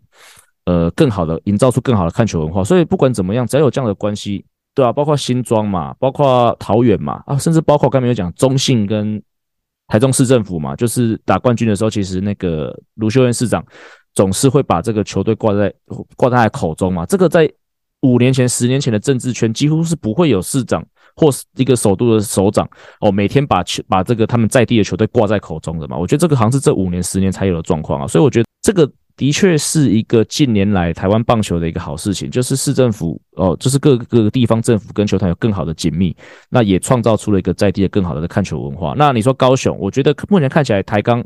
[0.65, 2.65] 呃更好的，营造出更好的看球文化。
[2.65, 4.45] 所以不管怎么样，只要有这样的关系，
[4.75, 9.23] 对啊，包括新庄嘛，包括桃园嘛，啊，甚至包括刚才有讲中信跟
[9.89, 13.65] 台中市政府嘛，就是打冠军的时候，其实那个卢秀燕市长
[14.15, 15.75] 总是会把这个球队挂在
[16.17, 17.51] 挂在口中嘛，这个在。
[18.03, 20.85] 五年前、十年前的政治圈几乎是不会有市长
[21.17, 22.69] 或是一个首都的首长
[23.01, 25.97] 哦，每天把球把这个他们在地的球队挂在口中的嘛。
[25.97, 28.07] 我觉得这个好像是这五年、十年才有的状况啊。
[28.07, 36.17] 所以我觉得这个的确是一个近年来台湾棒球的一个好事情，就是市政府哦，就是各个各个地方政府跟球团有更好的紧密，
[36.51, 38.95] 那也创造出了一个在地的更好的看球文化。
[38.97, 41.25] 那你说高雄，我觉得目前看起来台钢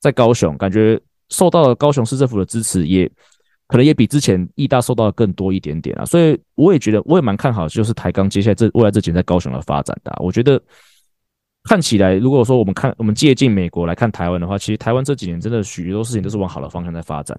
[0.00, 3.10] 在高雄感觉受到了高雄市政府的支持也。
[3.68, 10.14] 可能也比之前义大受到的更多一点点啊，所以我也觉得我也蛮看好，就是台钢接下来这未来这几年在高雄的发展的。
[10.18, 10.60] 我觉得
[11.64, 17.38] 看起来，如果说我们看我们借鉴美国来看台湾的话，其实台湾这几年真的许多事情都是往好的方向在发展。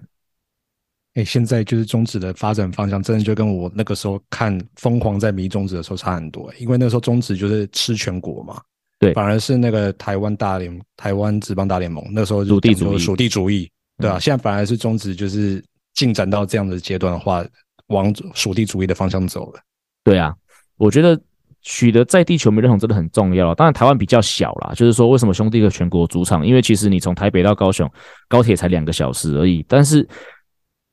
[1.14, 6.52] 哎，现在就是中指的发展方向，真的就跟我那个时候看疯狂在迷中指的时候差很多。
[6.58, 8.60] 因为那时候中指就是吃全国嘛，
[8.98, 15.64] 对，反而是那个台湾大联台湾职棒大联盟那时候属地主义，属地主义，对啊，现在反而是中指就是。
[15.94, 17.46] 进展到这样的阶段的话，
[17.86, 19.60] 往属地主义的方向走了。
[20.02, 20.34] 对啊，
[20.76, 21.16] 我觉得
[21.64, 23.52] 取得在地球迷认同真的很重要。
[23.54, 26.46] 当然，台湾比较小啦，就是说为什么兄弟的全国主场？
[26.46, 27.90] 因为其实你从台北到高雄，
[28.28, 29.64] 高铁才两个小时而已。
[29.66, 30.06] 但是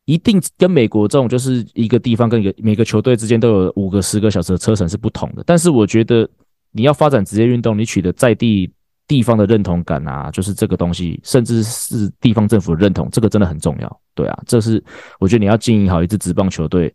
[0.06, 5.44] 一定跟美国这种就是一个地方跟一个每个球队之间都有五个、十个小时的车程是不同的。
[5.46, 6.28] 但是我觉得
[6.72, 8.72] 你要发展职业运动，你取得在地。
[9.08, 14.02] 地方的认同感啊，就是这个东西，甚至是地方政府的认同，这个真的很重要。
[14.16, 14.82] 对啊，这是
[15.20, 16.94] 我觉得你要经营好一支职棒球队，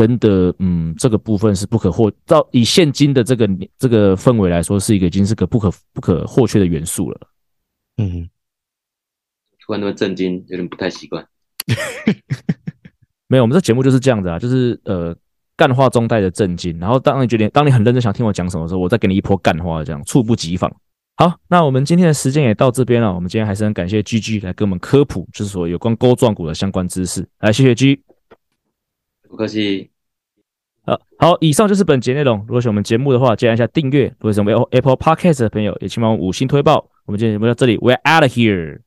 [0.00, 3.46] 真的，嗯，这个部分是不可或到以现今的这个
[3.76, 7.20] 这个氛围来说，是一个已经是个不可不可或缺的元素了。
[7.98, 8.26] 嗯，
[9.60, 11.22] 突然那么震惊，有点不太习惯。
[13.28, 15.14] 没有，我们这节目就是这样子啊，就是呃，
[15.54, 20.74] 干话中带着震惊，然后当你觉得当你很认真想听我讲什么的时候，我再给你一波干话，这样猝不及防。
[21.16, 23.14] 好，那我们今天的时间也到这边了。
[23.14, 27.28] 我们今天还是很感谢 GG 来给我们科普，就是说有关钩状骨的相关知识。
[27.40, 28.02] 来，谢谢 G，
[29.28, 29.89] 不客气。
[30.82, 32.38] 好，好，以上就是本节内容。
[32.40, 34.06] 如果喜欢我们节目的话，记得按下订阅。
[34.18, 36.90] 如果是我们 Apple Podcast 的朋友，也请帮我们五星推爆。
[37.04, 38.80] 我们今天节目到这里，We're out of here。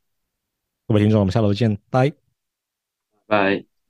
[0.88, 2.12] 各位听众，我们下楼见，拜
[3.28, 3.73] 拜。